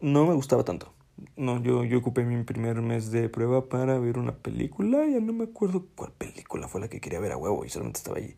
no 0.00 0.26
me 0.26 0.34
gustaba 0.34 0.64
tanto. 0.64 0.92
No, 1.36 1.62
yo, 1.62 1.84
yo 1.84 1.98
ocupé 1.98 2.24
mi 2.24 2.42
primer 2.44 2.80
mes 2.82 3.10
de 3.10 3.28
prueba 3.28 3.68
para 3.68 3.98
ver 3.98 4.18
una 4.18 4.36
película. 4.36 5.06
Ya 5.06 5.20
no 5.20 5.32
me 5.32 5.44
acuerdo 5.44 5.86
cuál 5.94 6.12
película 6.12 6.68
fue 6.68 6.80
la 6.80 6.88
que 6.88 7.00
quería 7.00 7.20
ver 7.20 7.32
a 7.32 7.36
huevo 7.36 7.64
y 7.64 7.70
solamente 7.70 7.98
estaba 7.98 8.18
allí. 8.18 8.36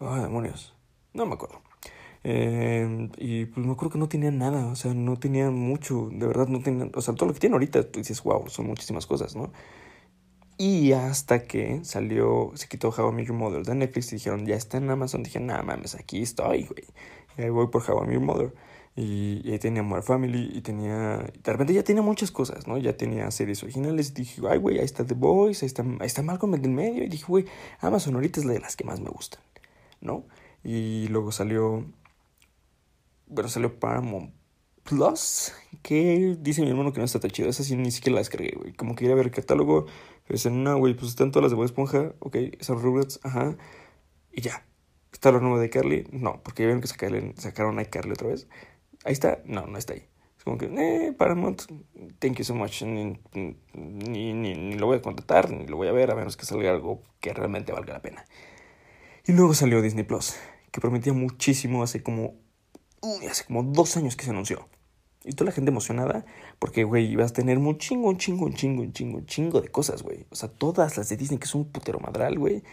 Ah, 0.00 0.20
demonios. 0.22 0.74
No 1.14 1.26
me 1.26 1.34
acuerdo. 1.34 1.62
Eh, 2.24 3.10
y 3.18 3.46
pues 3.46 3.66
me 3.66 3.72
acuerdo 3.72 3.90
que 3.90 3.98
no 3.98 4.08
tenía 4.08 4.30
nada, 4.30 4.66
o 4.66 4.76
sea, 4.76 4.94
no 4.94 5.18
tenía 5.18 5.50
mucho, 5.50 6.08
de 6.12 6.26
verdad 6.26 6.46
no 6.46 6.60
tenía, 6.62 6.88
o 6.94 7.00
sea, 7.00 7.14
todo 7.14 7.26
lo 7.26 7.34
que 7.34 7.40
tiene 7.40 7.54
ahorita, 7.54 7.90
tú 7.90 7.98
dices, 7.98 8.22
wow, 8.22 8.48
son 8.48 8.66
muchísimas 8.68 9.06
cosas, 9.06 9.34
¿no? 9.34 9.52
Y 10.58 10.92
hasta 10.92 11.44
que 11.46 11.84
salió, 11.84 12.52
se 12.54 12.68
quitó 12.68 12.90
How 12.90 13.10
I 13.10 13.12
Met 13.14 13.26
Your 13.26 13.36
Mother 13.36 13.64
de 13.64 13.74
Netflix 13.74 14.12
y 14.12 14.16
dijeron, 14.16 14.46
ya 14.46 14.54
está 14.54 14.78
en 14.78 14.88
Amazon, 14.90 15.22
dije, 15.24 15.40
nada 15.40 15.62
mames, 15.62 15.94
aquí 15.96 16.22
estoy, 16.22 16.64
güey. 16.64 16.84
Ahí 17.36 17.50
voy 17.50 17.66
por 17.68 17.82
How 17.82 18.04
I 18.04 18.06
Met 18.06 18.14
Your 18.14 18.22
Mother. 18.24 18.54
Y, 18.94 19.50
ahí 19.50 19.58
tenía 19.58 19.82
More 19.82 20.02
Family 20.02 20.50
y 20.54 20.60
tenía... 20.60 21.18
De 21.18 21.52
repente 21.52 21.72
ya 21.72 21.82
tenía 21.82 22.02
muchas 22.02 22.30
cosas, 22.30 22.66
¿no? 22.66 22.76
Ya 22.78 22.96
tenía 22.96 23.30
series 23.30 23.62
originales 23.62 24.10
y 24.10 24.14
dije, 24.14 24.42
ay, 24.48 24.58
güey, 24.58 24.78
ahí 24.78 24.84
está 24.84 25.06
The 25.06 25.14
Boys, 25.14 25.62
ahí 25.62 25.66
está, 25.66 25.82
ahí 25.82 26.06
está 26.06 26.22
Malcolm 26.22 26.54
en 26.54 26.64
el 26.64 26.70
medio. 26.70 27.04
Y 27.04 27.08
dije, 27.08 27.24
güey, 27.26 27.46
Amazon 27.80 28.14
ahorita 28.14 28.40
es 28.40 28.46
la 28.46 28.52
de 28.52 28.60
las 28.60 28.76
que 28.76 28.84
más 28.84 29.00
me 29.00 29.10
gustan, 29.10 29.42
¿no? 30.00 30.26
Y 30.62 31.08
luego 31.08 31.32
salió... 31.32 31.86
Bueno, 33.26 33.48
salió 33.48 33.78
Paramount 33.78 34.34
Plus, 34.84 35.52
que 35.82 36.36
dice 36.40 36.60
mi 36.60 36.68
hermano 36.68 36.92
que 36.92 36.98
no 36.98 37.04
está 37.04 37.20
tan 37.20 37.30
chido. 37.30 37.48
Esa 37.48 37.62
sí 37.62 37.76
ni 37.76 37.90
siquiera 37.90 38.16
la 38.16 38.20
descargué, 38.20 38.54
güey. 38.56 38.72
Como 38.72 38.94
que 38.94 39.04
ir 39.04 39.12
a 39.12 39.14
ver 39.14 39.26
el 39.26 39.32
catálogo. 39.32 39.86
Pero 40.24 40.34
dicen, 40.36 40.62
no, 40.64 40.76
güey, 40.76 40.94
pues 40.94 41.10
están 41.10 41.30
todas 41.30 41.44
las 41.44 41.52
de 41.52 41.56
Bob 41.56 41.64
Esponja. 41.64 42.12
Ok, 42.18 42.36
esas 42.58 42.80
Rugrats, 42.82 43.20
ajá. 43.22 43.56
Y 44.32 44.40
ya. 44.42 44.66
¿Está 45.12 45.30
lo 45.30 45.40
nuevo 45.40 45.58
de 45.58 45.70
Carly? 45.70 46.08
No, 46.10 46.42
porque 46.42 46.62
ya 46.62 46.66
vieron 46.66 46.80
que 46.80 46.88
sacaron, 46.88 47.34
sacaron 47.36 47.78
a 47.78 47.84
Carly 47.84 48.12
otra 48.12 48.28
vez. 48.28 48.48
Ahí 49.04 49.12
está. 49.12 49.40
No, 49.44 49.66
no 49.66 49.78
está 49.78 49.94
ahí. 49.94 50.06
Es 50.42 50.44
como 50.44 50.58
que, 50.58 50.66
eh, 50.66 51.12
Paramount, 51.12 51.62
thank 52.18 52.36
you 52.38 52.44
so 52.44 52.54
much. 52.54 52.82
Ni, 52.82 53.16
ni, 53.32 54.32
ni, 54.32 54.32
ni, 54.34 54.74
lo 54.74 54.86
voy 54.86 54.98
a 54.98 55.02
contratar, 55.02 55.50
ni 55.50 55.66
lo 55.66 55.76
voy 55.76 55.88
a 55.88 55.92
ver, 55.92 56.10
a 56.10 56.16
menos 56.16 56.36
que 56.36 56.44
salga 56.44 56.70
algo 56.70 57.02
que 57.20 57.32
realmente 57.32 57.72
valga 57.72 57.92
la 57.92 58.02
pena. 58.02 58.24
Y 59.24 59.32
luego 59.32 59.54
salió 59.54 59.80
Disney 59.80 60.02
Plus, 60.02 60.34
que 60.72 60.80
prometía 60.80 61.12
muchísimo 61.12 61.84
hace 61.84 62.02
como, 62.02 62.34
uy, 63.02 63.26
hace 63.26 63.44
como 63.44 63.62
dos 63.62 63.96
años 63.96 64.16
que 64.16 64.24
se 64.24 64.30
anunció. 64.30 64.68
Y 65.24 65.34
toda 65.34 65.50
la 65.50 65.54
gente 65.54 65.70
emocionada, 65.70 66.24
porque, 66.58 66.82
güey, 66.82 67.06
ibas 67.06 67.30
a 67.30 67.34
tener 67.34 67.58
un 67.58 67.78
chingo, 67.78 68.08
un 68.08 68.18
chingo, 68.18 68.46
un 68.46 68.54
chingo, 68.54 68.82
un 68.82 68.92
chingo, 68.92 69.18
un 69.18 69.26
chingo 69.26 69.60
de 69.60 69.68
cosas, 69.68 70.02
güey. 70.02 70.26
O 70.30 70.34
sea, 70.34 70.48
todas 70.48 70.96
las 70.96 71.08
de 71.08 71.16
Disney, 71.16 71.38
que 71.38 71.46
son 71.46 71.60
un 71.60 71.70
putero 71.70 72.00
madral, 72.00 72.36
güey. 72.36 72.64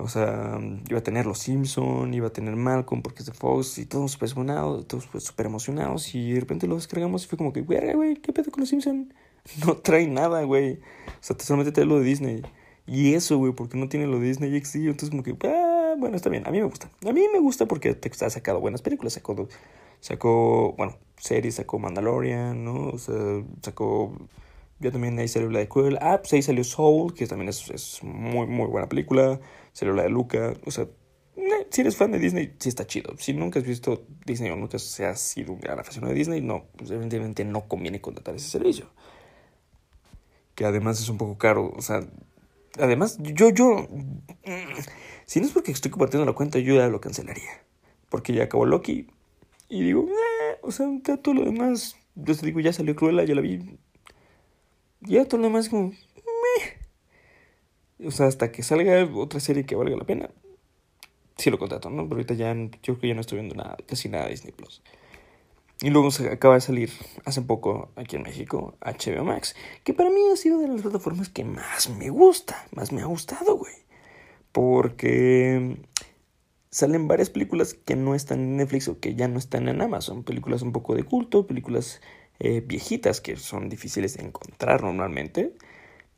O 0.00 0.08
sea, 0.08 0.60
iba 0.88 0.98
a 1.00 1.02
tener 1.02 1.26
Los 1.26 1.40
Simpson, 1.40 2.14
iba 2.14 2.28
a 2.28 2.32
tener 2.32 2.54
Malcolm 2.54 3.02
porque 3.02 3.20
es 3.20 3.26
de 3.26 3.32
Fox 3.32 3.78
y 3.78 3.86
todos 3.86 4.12
súper 4.12 4.28
emocionados, 4.28 4.86
todos 4.86 5.08
súper 5.18 5.46
emocionados 5.46 6.14
y 6.14 6.32
de 6.32 6.40
repente 6.40 6.68
lo 6.68 6.76
descargamos 6.76 7.24
y 7.24 7.26
fue 7.26 7.36
como 7.36 7.52
que, 7.52 7.62
güey, 7.62 8.14
¿qué 8.16 8.32
pedo 8.32 8.52
con 8.52 8.60
Los 8.60 8.68
Simpson? 8.70 9.12
No 9.66 9.76
trae 9.78 10.06
nada, 10.06 10.42
güey. 10.44 10.74
O 10.74 11.22
sea, 11.22 11.36
solamente 11.40 11.72
trae 11.72 11.86
lo 11.86 11.98
de 11.98 12.04
Disney. 12.04 12.42
Y 12.86 13.14
eso, 13.14 13.38
güey, 13.38 13.52
porque 13.52 13.76
no 13.76 13.88
tiene 13.88 14.06
lo 14.06 14.20
de 14.20 14.28
Disney 14.28 14.50
XD, 14.64 14.76
entonces 14.76 15.10
como 15.10 15.22
que, 15.22 15.36
ah, 15.46 15.94
bueno, 15.98 16.16
está 16.16 16.30
bien, 16.30 16.46
a 16.46 16.50
mí 16.50 16.58
me 16.58 16.64
gusta. 16.64 16.90
A 17.06 17.12
mí 17.12 17.22
me 17.32 17.40
gusta 17.40 17.66
porque 17.66 17.94
te 17.94 18.24
ha 18.24 18.30
sacado 18.30 18.60
buenas 18.60 18.82
películas, 18.82 19.14
sacó, 19.14 19.48
sacó, 20.00 20.74
bueno, 20.76 20.96
series, 21.16 21.56
sacó 21.56 21.78
Mandalorian, 21.78 22.64
¿no? 22.64 22.90
O 22.90 22.98
sea, 22.98 23.14
sacó... 23.62 24.12
Ya 24.80 24.92
también 24.92 25.18
ahí 25.18 25.26
salió 25.26 25.50
la 25.50 25.58
de. 25.58 25.68
Ah, 26.00 26.18
pues 26.20 26.32
ahí 26.34 26.42
salió 26.42 26.62
Soul, 26.62 27.12
que 27.12 27.26
también 27.26 27.48
es, 27.48 27.68
es 27.68 27.98
muy, 28.04 28.46
muy 28.46 28.66
buena 28.68 28.88
película 28.88 29.40
salió 29.78 29.94
la 29.94 30.02
de 30.02 30.08
Luca, 30.08 30.54
o 30.66 30.72
sea, 30.72 30.88
si 31.70 31.82
eres 31.82 31.96
fan 31.96 32.10
de 32.10 32.18
Disney, 32.18 32.52
sí 32.58 32.68
está 32.68 32.84
chido. 32.84 33.14
Si 33.16 33.32
nunca 33.32 33.60
has 33.60 33.64
visto 33.64 34.04
Disney 34.26 34.50
o 34.50 34.56
nunca 34.56 34.76
has 34.76 35.20
sido 35.20 35.52
un 35.52 35.60
gran 35.60 35.78
aficionado 35.78 36.12
de 36.12 36.18
Disney, 36.18 36.40
no, 36.40 36.64
pues 36.76 36.90
evidentemente 36.90 37.44
no 37.44 37.68
conviene 37.68 38.00
contratar 38.00 38.34
ese 38.34 38.48
servicio. 38.48 38.90
Que 40.56 40.64
además 40.64 41.00
es 41.00 41.08
un 41.08 41.16
poco 41.16 41.38
caro, 41.38 41.72
o 41.76 41.80
sea, 41.80 42.00
además 42.80 43.18
yo, 43.20 43.50
yo, 43.50 43.86
si 45.26 45.38
no 45.38 45.46
es 45.46 45.52
porque 45.52 45.70
estoy 45.70 45.92
compartiendo 45.92 46.26
la 46.26 46.32
cuenta, 46.32 46.58
yo 46.58 46.74
ya 46.74 46.88
lo 46.88 47.00
cancelaría. 47.00 47.62
Porque 48.08 48.32
ya 48.32 48.44
acabó 48.44 48.66
Loki 48.66 49.06
y 49.68 49.82
digo, 49.84 50.08
eh, 50.08 50.58
o 50.62 50.72
sea, 50.72 50.88
todo 51.22 51.34
lo 51.34 51.44
demás, 51.44 51.94
yo 52.16 52.34
te 52.34 52.46
digo, 52.46 52.58
ya 52.58 52.72
salió 52.72 52.96
Cruella, 52.96 53.22
ya 53.22 53.36
la 53.36 53.42
vi. 53.42 53.78
Ya 55.02 55.24
todo 55.24 55.40
lo 55.40 55.46
demás 55.46 55.68
como, 55.68 55.92
o 58.04 58.10
sea, 58.10 58.26
hasta 58.26 58.52
que 58.52 58.62
salga 58.62 59.08
otra 59.14 59.40
serie 59.40 59.66
que 59.66 59.76
valga 59.76 59.96
la 59.96 60.04
pena, 60.04 60.30
sí 61.36 61.50
lo 61.50 61.58
contrato, 61.58 61.90
¿no? 61.90 62.04
Pero 62.04 62.16
ahorita 62.16 62.34
ya, 62.34 62.54
yo 62.54 62.68
creo 62.80 62.98
que 62.98 63.08
ya 63.08 63.14
no 63.14 63.20
estoy 63.20 63.38
viendo 63.38 63.54
nada, 63.54 63.76
casi 63.86 64.08
nada 64.08 64.24
de 64.24 64.30
Disney 64.30 64.52
Plus. 64.52 64.82
Y 65.80 65.90
luego 65.90 66.10
se 66.10 66.28
acaba 66.28 66.54
de 66.54 66.60
salir 66.60 66.90
hace 67.24 67.40
poco 67.42 67.90
aquí 67.94 68.16
en 68.16 68.22
México 68.22 68.76
HBO 68.80 69.24
Max, 69.24 69.54
que 69.84 69.94
para 69.94 70.10
mí 70.10 70.20
ha 70.32 70.36
sido 70.36 70.58
de 70.58 70.66
las 70.66 70.82
plataformas 70.82 71.28
que 71.28 71.44
más 71.44 71.88
me 71.90 72.10
gusta, 72.10 72.66
más 72.72 72.90
me 72.90 73.02
ha 73.02 73.06
gustado, 73.06 73.56
güey. 73.56 73.74
Porque 74.50 75.76
salen 76.70 77.06
varias 77.06 77.30
películas 77.30 77.74
que 77.74 77.94
no 77.94 78.16
están 78.16 78.40
en 78.40 78.56
Netflix 78.56 78.88
o 78.88 78.98
que 78.98 79.14
ya 79.14 79.28
no 79.28 79.38
están 79.38 79.68
en 79.68 79.80
Amazon. 79.80 80.24
Películas 80.24 80.62
un 80.62 80.72
poco 80.72 80.96
de 80.96 81.04
culto, 81.04 81.46
películas 81.46 82.00
eh, 82.40 82.60
viejitas 82.60 83.20
que 83.20 83.36
son 83.36 83.68
difíciles 83.68 84.16
de 84.16 84.24
encontrar 84.24 84.82
normalmente. 84.82 85.54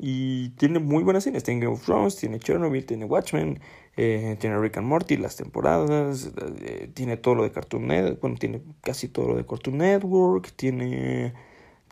Y 0.02 0.50
tiene 0.50 0.78
muy 0.78 1.02
buenas 1.02 1.24
series. 1.24 1.44
Tiene 1.44 1.60
Game 1.60 1.74
of 1.74 1.84
Thrones, 1.84 2.16
tiene 2.16 2.38
Chernobyl, 2.38 2.86
tiene 2.86 3.04
Watchmen, 3.04 3.60
eh, 3.96 4.36
tiene 4.40 4.58
Rick 4.58 4.78
and 4.78 4.86
Morty, 4.86 5.18
las 5.18 5.36
temporadas. 5.36 6.30
Eh, 6.62 6.90
tiene 6.94 7.18
todo 7.18 7.34
lo 7.34 7.42
de 7.42 7.52
Cartoon 7.52 7.86
Network. 7.86 8.20
Bueno, 8.20 8.36
tiene 8.38 8.62
casi 8.80 9.08
todo 9.08 9.28
lo 9.28 9.36
de 9.36 9.44
Cartoon 9.44 9.78
Network. 9.78 10.52
Tiene 10.56 11.34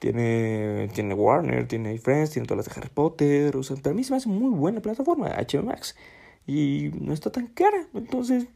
tiene, 0.01 0.89
tiene 0.95 1.15
Warner, 1.15 1.67
tiene 1.67 1.99
Friends, 1.99 2.31
tiene 2.31 2.47
todas 2.47 2.67
las 2.67 2.75
de 2.75 2.81
Harry 2.81 2.91
Potter. 2.93 3.57
O 3.57 3.63
sea, 3.63 3.77
para 3.77 3.95
mí 3.95 4.05
se 4.05 4.13
me 4.13 4.19
hace 4.19 4.29
muy 4.29 4.51
buena 4.51 4.81
plataforma, 4.81 5.29
HBO 5.29 5.65
Max. 5.65 5.97
Y 6.47 6.91
no 7.01 7.13
está 7.13 7.31
tan 7.31 7.49
cara. 7.49 7.89
Entonces, 7.95 8.47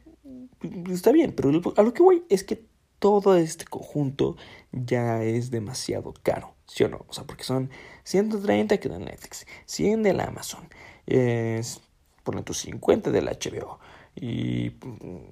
está 0.89 1.11
bien. 1.11 1.33
Pero 1.35 1.51
a 1.75 1.83
lo 1.83 1.93
que 1.93 2.03
voy 2.03 2.23
es 2.29 2.43
que 2.43 2.65
todo 2.99 3.35
este 3.35 3.65
conjunto 3.65 4.37
ya 4.71 5.23
es 5.23 5.51
demasiado 5.51 6.13
caro. 6.23 6.55
¿Sí 6.67 6.83
o 6.83 6.89
no? 6.89 7.05
O 7.07 7.13
sea, 7.13 7.25
porque 7.25 7.43
son 7.43 7.69
130 8.03 8.77
que 8.77 8.89
de 8.89 8.99
Netflix, 8.99 9.45
100 9.65 10.03
de 10.03 10.13
la 10.13 10.25
Amazon, 10.25 10.67
es, 11.05 11.81
por 12.23 12.41
tus 12.43 12.59
50 12.59 13.11
del 13.11 13.27
HBO. 13.27 13.79
Y 14.15 14.73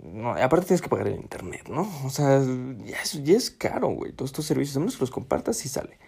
no, 0.04 0.32
aparte 0.32 0.68
tienes 0.68 0.82
que 0.82 0.90
pagar 0.90 1.08
el 1.08 1.16
internet, 1.16 1.70
¿no? 1.70 1.88
O 2.04 2.10
sea, 2.10 2.42
ya 2.84 3.02
es, 3.02 3.24
ya 3.24 3.38
es 3.38 3.52
caro, 3.52 3.90
güey. 3.90 4.12
Todos 4.12 4.32
estos 4.32 4.46
servicios, 4.46 4.76
a 4.78 4.80
menos 4.80 4.96
que 4.96 5.02
los 5.02 5.12
compartas, 5.12 5.64
y 5.66 5.70
sale. 5.70 6.00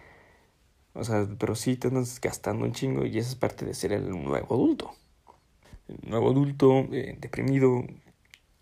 O 0.93 1.03
sea, 1.03 1.27
pero 1.39 1.55
sí 1.55 1.75
te 1.75 1.87
andas 1.87 2.19
gastando 2.21 2.65
un 2.65 2.71
chingo 2.71 3.05
y 3.05 3.17
esa 3.17 3.29
es 3.29 3.35
parte 3.35 3.65
de 3.65 3.73
ser 3.73 3.93
el 3.93 4.09
nuevo 4.09 4.55
adulto. 4.55 4.93
El 5.87 6.09
nuevo 6.09 6.29
adulto 6.31 6.87
eh, 6.91 7.17
deprimido, 7.19 7.83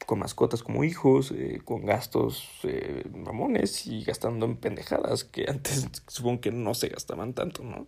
con 0.06 0.20
mascotas 0.20 0.64
como 0.64 0.84
hijos, 0.84 1.32
eh, 1.32 1.62
con 1.64 1.86
gastos 1.86 2.48
eh, 2.64 3.04
mamones 3.14 3.88
y 3.88 4.04
gastando 4.04 4.46
en 4.46 4.58
pendejadas 4.58 5.24
que 5.24 5.46
antes 5.50 5.88
supongo 6.08 6.42
que 6.42 6.52
no 6.52 6.74
se 6.74 6.90
gastaban 6.90 7.34
tanto, 7.34 7.64
¿no? 7.64 7.88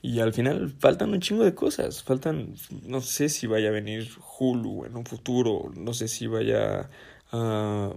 Y 0.00 0.20
al 0.20 0.32
final 0.32 0.70
faltan 0.78 1.10
un 1.10 1.20
chingo 1.20 1.44
de 1.44 1.54
cosas. 1.54 2.04
Faltan, 2.04 2.54
no 2.84 3.00
sé 3.00 3.28
si 3.28 3.48
vaya 3.48 3.68
a 3.68 3.72
venir 3.72 4.08
Hulu 4.38 4.84
en 4.84 4.96
un 4.96 5.04
futuro, 5.04 5.72
no 5.74 5.92
sé 5.92 6.06
si 6.06 6.28
vaya 6.28 6.88
a, 7.32 7.92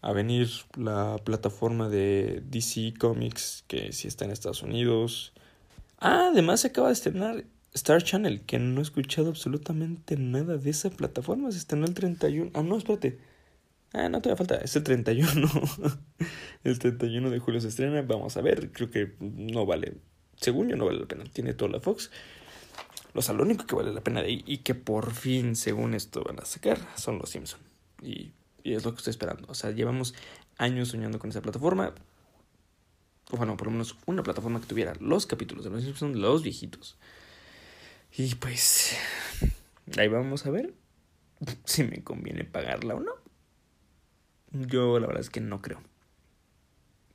a 0.00 0.12
venir 0.12 0.48
la 0.76 1.16
plataforma 1.24 1.88
de 1.88 2.40
DC 2.46 2.94
Comics, 3.00 3.64
que 3.66 3.92
sí 3.92 4.06
está 4.06 4.24
en 4.24 4.30
Estados 4.30 4.62
Unidos. 4.62 5.32
Ah, 5.98 6.28
además 6.30 6.60
se 6.60 6.68
acaba 6.68 6.88
de 6.88 6.92
estrenar 6.92 7.44
Star 7.74 8.02
Channel, 8.02 8.42
que 8.42 8.58
no 8.58 8.80
he 8.80 8.82
escuchado 8.82 9.28
absolutamente 9.28 10.16
nada 10.16 10.56
de 10.56 10.70
esa 10.70 10.90
plataforma. 10.90 11.50
Se 11.52 11.58
estrenó 11.58 11.86
el 11.86 11.94
31. 11.94 12.52
Ah, 12.54 12.62
no, 12.62 12.78
espérate. 12.78 13.18
Ah, 13.92 14.08
no, 14.08 14.20
todavía 14.20 14.36
falta. 14.36 14.56
Es 14.56 14.74
el 14.76 14.84
31. 14.84 15.50
el 16.64 16.78
31 16.78 17.30
de 17.30 17.38
julio 17.38 17.60
se 17.60 17.68
estrena. 17.68 18.02
Vamos 18.02 18.36
a 18.36 18.40
ver. 18.40 18.72
Creo 18.72 18.90
que 18.90 19.14
no 19.20 19.66
vale 19.66 19.94
según 20.40 20.68
yo 20.68 20.76
no 20.76 20.86
vale 20.86 21.00
la 21.00 21.06
pena. 21.06 21.24
Tiene 21.24 21.54
toda 21.54 21.70
la 21.70 21.80
Fox. 21.80 22.10
O 23.14 23.22
sea, 23.22 23.34
lo 23.34 23.44
único 23.44 23.66
que 23.66 23.74
vale 23.74 23.92
la 23.92 24.02
pena 24.02 24.20
de 24.20 24.28
ahí 24.28 24.44
y 24.46 24.58
que 24.58 24.74
por 24.74 25.12
fin, 25.12 25.54
según 25.56 25.94
esto, 25.94 26.22
van 26.24 26.40
a 26.40 26.44
sacar 26.44 26.78
son 26.96 27.18
los 27.18 27.30
Simpson. 27.30 27.60
Y, 28.02 28.32
es 28.64 28.84
lo 28.84 28.92
que 28.92 28.98
estoy 28.98 29.10
esperando. 29.10 29.46
O 29.48 29.54
sea, 29.54 29.70
llevamos 29.70 30.14
años 30.58 30.88
soñando 30.88 31.18
con 31.18 31.30
esa 31.30 31.42
plataforma. 31.42 31.94
O 33.30 33.36
bueno, 33.36 33.56
por 33.56 33.68
lo 33.68 33.72
menos 33.72 33.96
una 34.06 34.22
plataforma 34.22 34.60
que 34.60 34.66
tuviera 34.66 34.94
los 35.00 35.26
capítulos 35.26 35.64
de 35.64 35.70
los 35.70 35.82
Simpsons, 35.82 36.16
los 36.16 36.42
viejitos. 36.42 36.96
Y 38.16 38.36
pues, 38.36 38.96
ahí 39.98 40.06
vamos 40.06 40.46
a 40.46 40.50
ver 40.50 40.72
si 41.64 41.82
me 41.82 42.04
conviene 42.04 42.44
pagarla 42.44 42.94
o 42.94 43.00
no. 43.00 43.12
Yo 44.52 45.00
la 45.00 45.08
verdad 45.08 45.20
es 45.20 45.30
que 45.30 45.40
no 45.40 45.60
creo. 45.60 45.80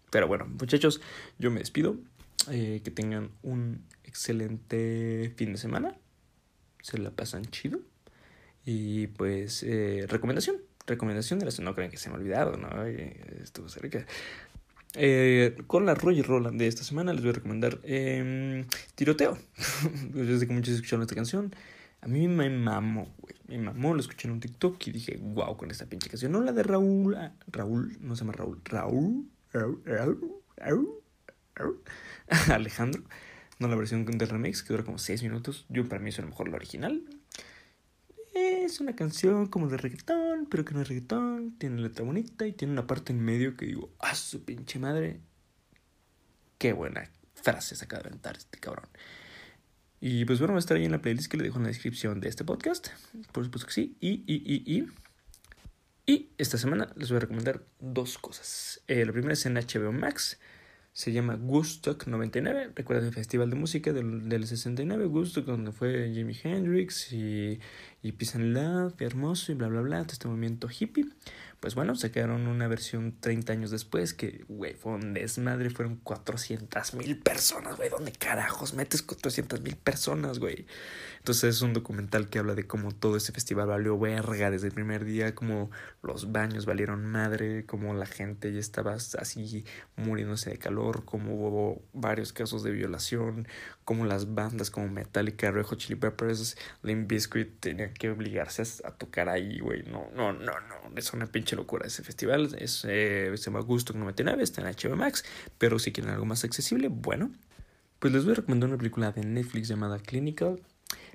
Pero 0.09 0.27
bueno, 0.27 0.45
muchachos, 0.45 0.99
yo 1.37 1.51
me 1.51 1.59
despido. 1.59 1.95
Eh, 2.51 2.81
que 2.83 2.91
tengan 2.91 3.31
un 3.43 3.85
excelente 4.03 5.33
fin 5.37 5.53
de 5.53 5.57
semana. 5.57 5.95
Se 6.81 6.97
la 6.97 7.11
pasan 7.11 7.45
chido. 7.45 7.79
Y 8.65 9.07
pues, 9.07 9.63
eh, 9.63 10.05
recomendación. 10.07 10.57
Recomendación 10.85 11.39
de 11.39 11.45
la 11.45 11.51
No 11.61 11.75
crean 11.75 11.91
que 11.91 11.97
se 11.97 12.09
me 12.09 12.15
ha 12.15 12.17
olvidado, 12.17 12.57
¿no? 12.57 12.83
estuvo 12.83 13.69
cerca. 13.69 14.05
Eh, 14.95 15.55
con 15.67 15.85
la 15.85 15.93
Roger 15.93 16.25
Roland 16.25 16.59
de 16.59 16.67
esta 16.67 16.83
semana 16.83 17.13
les 17.13 17.21
voy 17.21 17.29
a 17.29 17.33
recomendar 17.33 17.79
eh, 17.83 18.65
Tiroteo. 18.95 19.37
Desde 20.13 20.47
que 20.47 20.53
muchos 20.53 20.75
escucharon 20.75 21.03
esta 21.03 21.15
canción, 21.15 21.53
a 22.01 22.07
mí 22.07 22.27
me 22.27 22.49
mamó. 22.49 23.13
Me 23.47 23.57
mamó, 23.57 23.93
lo 23.93 23.99
escuché 23.99 24.27
en 24.27 24.33
un 24.33 24.39
TikTok 24.39 24.87
y 24.87 24.91
dije, 24.91 25.19
wow, 25.21 25.57
con 25.57 25.69
esta 25.71 25.85
pinche 25.85 26.09
canción. 26.09 26.31
No 26.31 26.41
la 26.41 26.51
de 26.51 26.63
Raúl, 26.63 27.15
ah, 27.15 27.33
Raúl, 27.47 27.97
no 28.01 28.15
se 28.15 28.21
llama 28.21 28.33
Raúl, 28.33 28.61
Raúl, 28.65 29.29
Raúl, 29.53 29.81
Raúl, 30.57 30.89
Raúl. 31.55 31.81
Alejandro. 32.51 33.03
No 33.59 33.67
la 33.67 33.75
versión 33.75 34.05
del 34.05 34.29
remix, 34.29 34.63
que 34.63 34.73
dura 34.73 34.85
como 34.85 34.97
6 34.97 35.21
minutos. 35.23 35.65
Yo 35.67 35.87
para 35.89 36.01
mí 36.01 36.09
es 36.09 36.19
a 36.19 36.21
lo 36.21 36.29
mejor 36.29 36.47
la 36.47 36.55
original. 36.55 37.03
Es 38.33 38.79
una 38.79 38.95
canción 38.95 39.47
como 39.47 39.67
de 39.67 39.77
reggaetón, 39.77 40.47
pero 40.49 40.63
que 40.63 40.73
no 40.73 40.81
es 40.81 40.87
reggaetón. 40.87 41.55
Tiene 41.57 41.81
letra 41.81 42.05
bonita 42.05 42.45
y 42.45 42.53
tiene 42.53 42.73
una 42.73 42.87
parte 42.87 43.11
en 43.11 43.19
medio 43.19 43.55
que 43.57 43.65
digo, 43.65 43.91
¡ah, 43.99 44.15
su 44.15 44.43
pinche 44.43 44.79
madre! 44.79 45.19
Qué 46.57 46.73
buena 46.73 47.09
frase 47.33 47.75
se 47.75 47.85
acaba 47.85 48.03
de 48.03 48.09
aventar 48.09 48.37
este 48.37 48.59
cabrón. 48.59 48.87
Y 50.01 50.25
pues 50.25 50.39
bueno, 50.39 50.53
va 50.53 50.59
a 50.59 50.59
estar 50.59 50.77
ahí 50.77 50.85
en 50.85 50.91
la 50.91 51.01
playlist 51.01 51.29
que 51.29 51.37
le 51.37 51.43
dejo 51.43 51.57
en 51.57 51.63
la 51.63 51.69
descripción 51.69 52.19
de 52.21 52.29
este 52.29 52.45
podcast. 52.45 52.89
Por 53.31 53.43
supuesto 53.43 53.67
que 53.67 53.73
sí. 53.73 53.97
Y, 53.99 54.23
y, 54.27 54.41
y, 54.45 54.77
y. 54.77 54.87
Y 56.05 56.29
esta 56.37 56.57
semana 56.57 56.91
les 56.95 57.09
voy 57.09 57.17
a 57.17 57.19
recomendar 57.21 57.63
dos 57.79 58.17
cosas. 58.17 58.81
Eh, 58.87 59.05
la 59.05 59.11
primera 59.11 59.33
es 59.33 59.45
en 59.45 59.55
HBO 59.55 59.91
Max 59.91 60.39
se 60.99 61.13
llama 61.13 61.39
Woodstock 61.41 62.07
99. 62.07 62.73
Recuerda 62.75 63.07
el 63.07 63.13
festival 63.13 63.49
de 63.49 63.55
música 63.55 63.93
del, 63.93 64.27
del 64.27 64.45
69, 64.45 65.05
Woodstock, 65.05 65.45
donde 65.45 65.71
fue 65.71 66.11
Jimi 66.13 66.35
Hendrix 66.43 67.13
y, 67.13 67.57
y 68.03 68.11
Peace 68.11 68.37
and 68.37 68.53
Love, 68.53 68.95
hermoso 68.99 69.53
y 69.53 69.55
bla, 69.55 69.69
bla, 69.69 69.79
bla, 69.79 70.01
todo 70.01 70.11
este 70.11 70.27
movimiento 70.27 70.67
hippie. 70.67 71.05
Pues 71.59 71.75
bueno, 71.75 71.93
sacaron 71.95 72.47
una 72.47 72.67
versión 72.69 73.19
30 73.19 73.51
años 73.51 73.71
después 73.71 74.13
que, 74.13 74.45
güey, 74.47 74.75
fue 74.75 74.93
un 74.93 75.13
desmadre, 75.13 75.69
fueron 75.69 75.97
400 75.97 76.93
mil 76.93 77.17
personas, 77.19 77.75
güey. 77.75 77.89
¿Dónde 77.89 78.13
carajos 78.13 78.73
metes 78.73 79.01
400 79.01 79.59
mil 79.61 79.75
personas, 79.75 80.39
güey? 80.39 80.65
Entonces 81.17 81.55
es 81.55 81.61
un 81.61 81.73
documental 81.73 82.29
que 82.29 82.39
habla 82.39 82.55
de 82.55 82.65
cómo 82.65 82.93
todo 82.93 83.17
ese 83.17 83.33
festival 83.33 83.67
valió 83.67 83.99
verga 83.99 84.51
desde 84.51 84.67
el 84.67 84.73
primer 84.73 85.03
día, 85.03 85.35
cómo 85.35 85.69
los 86.01 86.31
baños 86.31 86.65
valieron 86.65 87.05
madre, 87.05 87.65
cómo 87.65 87.93
la 87.93 88.05
gente 88.05 88.53
ya 88.53 88.59
estaba 88.59 88.93
así 88.93 89.65
muriéndose 89.97 90.51
de 90.51 90.57
calor, 90.57 91.03
cómo 91.03 91.35
hubo 91.35 91.81
varios 91.91 92.31
casos 92.31 92.63
de 92.63 92.71
violación, 92.71 93.49
cómo 93.83 94.05
las 94.05 94.33
bandas 94.33 94.71
como 94.71 94.87
Metallica, 94.87 95.51
Red 95.51 95.65
Hot 95.65 95.79
Chili 95.79 95.95
Peppers, 95.95 96.57
Limp 96.83 97.09
Bizkit 97.09 97.59
tenían 97.59 97.93
que 97.93 98.09
obligarse 98.09 98.63
a 98.85 98.91
tocar 98.91 99.29
ahí, 99.29 99.59
güey. 99.59 99.83
No, 99.83 100.09
no, 100.15 100.31
no, 100.31 100.53
no, 100.59 100.95
es 100.95 101.11
una 101.11 101.25
pinche 101.25 101.48
locura 101.55 101.87
ese 101.87 102.03
festival. 102.03 102.55
Es, 102.59 102.85
eh, 102.87 103.31
se 103.35 103.45
llama 103.45 103.61
Gusto 103.61 103.93
99, 103.93 104.43
está 104.43 104.61
en 104.61 104.67
HBO 104.67 104.95
Max. 104.95 105.23
Pero 105.57 105.79
si 105.79 105.91
quieren 105.91 106.13
algo 106.13 106.25
más 106.25 106.43
accesible, 106.43 106.87
bueno, 106.89 107.31
pues 107.99 108.13
les 108.13 108.23
voy 108.23 108.33
a 108.33 108.35
recomendar 108.35 108.69
una 108.69 108.77
película 108.77 109.11
de 109.11 109.23
Netflix 109.23 109.67
llamada 109.67 109.99
Clinical. 109.99 110.61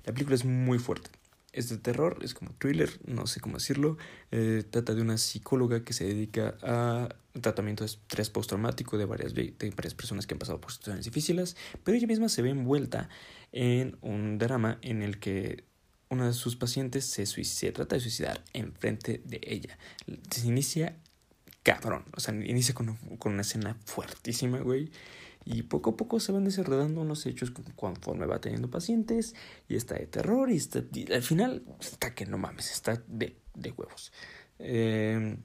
La 0.05 0.13
película 0.13 0.35
es 0.35 0.45
muy 0.45 0.79
fuerte. 0.79 1.11
Es 1.53 1.69
de 1.69 1.79
terror, 1.79 2.19
es 2.23 2.35
como 2.35 2.53
thriller, 2.59 2.91
no 3.07 3.27
sé 3.27 3.41
cómo 3.41 3.57
decirlo. 3.57 3.97
Eh, 4.33 4.65
trata 4.69 4.95
de 4.95 5.03
una 5.03 5.19
psicóloga 5.19 5.85
que 5.85 5.93
se 5.93 6.05
dedica 6.05 6.57
a 6.63 7.09
tratamiento 7.41 7.85
de 7.85 7.87
estrés 7.87 8.31
postraumático 8.31 8.99
de 8.99 9.05
varias, 9.05 9.35
de 9.35 9.55
varias 9.77 9.95
personas 9.95 10.27
que 10.27 10.35
han 10.35 10.39
pasado 10.39 10.61
por 10.61 10.73
situaciones 10.73 11.05
difíciles, 11.05 11.57
pero 11.83 11.97
ella 11.97 12.07
misma 12.07 12.29
se 12.29 12.43
ve 12.43 12.51
envuelta 12.51 13.09
en 13.53 13.97
un 14.03 14.39
drama 14.39 14.79
en 14.83 15.03
el 15.03 15.19
que 15.19 15.65
una 16.15 16.27
de 16.29 16.33
sus 16.33 16.57
pacientes 16.57 17.05
se, 17.05 17.27
se 17.27 17.73
trata 17.73 17.97
de 17.97 18.01
suicidar 18.01 18.43
enfrente 18.53 19.21
de 19.25 19.41
ella. 19.43 19.79
Se 20.31 20.47
inicia 20.47 20.97
cabrón, 21.63 22.05
o 22.17 22.21
sea, 22.21 22.35
inicia 22.35 22.75
con, 22.75 22.97
una 23.25 23.43
escena 23.43 23.77
fuertísima, 23.85 24.59
güey. 24.61 24.91
Y 25.45 25.63
poco 25.65 25.91
a 25.91 25.97
poco 25.97 26.21
se 26.21 26.33
van 26.33 26.45
desarrollando 26.45 27.03
unos 27.03 27.27
hechos 27.27 27.51
conforme 27.51 28.25
va 28.25 28.41
teniendo 28.41 28.71
pacientes. 28.71 29.35
Y 29.69 29.77
está 29.77 29.95
de 29.97 30.07
terror. 30.07 30.51
Y, 30.51 30.57
está, 30.57 30.83
al 31.13 31.23
final 31.23 31.63
está 31.81 32.15
que 32.15 32.25
no 32.25 32.39
mames, 32.39 32.71
está 32.73 33.03
de, 33.07 33.37
de 33.55 33.71
huevos. 33.73 34.13
Eh, 34.59 35.37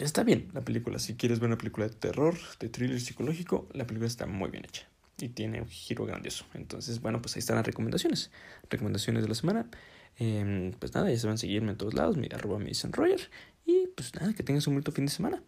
está 0.00 0.24
bien 0.24 0.50
la 0.54 0.62
película. 0.62 0.98
Si 0.98 1.14
quieres 1.14 1.38
ver 1.38 1.48
una 1.48 1.58
película 1.58 1.86
de 1.86 1.94
terror, 1.94 2.36
de 2.58 2.68
thriller 2.68 3.00
psicológico, 3.00 3.68
la 3.72 3.86
película 3.86 4.08
está 4.08 4.26
muy 4.26 4.50
bien 4.50 4.64
hecha 4.64 4.88
y 5.18 5.28
tiene 5.28 5.60
un 5.62 5.68
giro 5.68 6.04
grandioso. 6.04 6.44
Entonces, 6.54 7.00
bueno, 7.00 7.20
pues 7.22 7.36
ahí 7.36 7.40
están 7.40 7.56
las 7.56 7.66
recomendaciones. 7.66 8.30
Recomendaciones 8.68 9.22
de 9.22 9.28
la 9.28 9.34
semana. 9.34 9.66
Eh, 10.18 10.72
pues 10.78 10.94
nada, 10.94 11.10
ya 11.10 11.18
se 11.18 11.26
van 11.26 11.34
a 11.34 11.38
seguirme 11.38 11.72
en 11.72 11.78
todos 11.78 11.94
lados. 11.94 12.16
Mi 12.16 12.28
arroba 12.32 12.58
me 12.58 12.66
dicen 12.66 12.92
Roger. 12.92 13.30
Y 13.64 13.88
pues 13.94 14.14
nada, 14.14 14.32
que 14.32 14.42
tengas 14.42 14.66
un 14.66 14.74
bonito 14.74 14.92
fin 14.92 15.06
de 15.06 15.12
semana. 15.12 15.42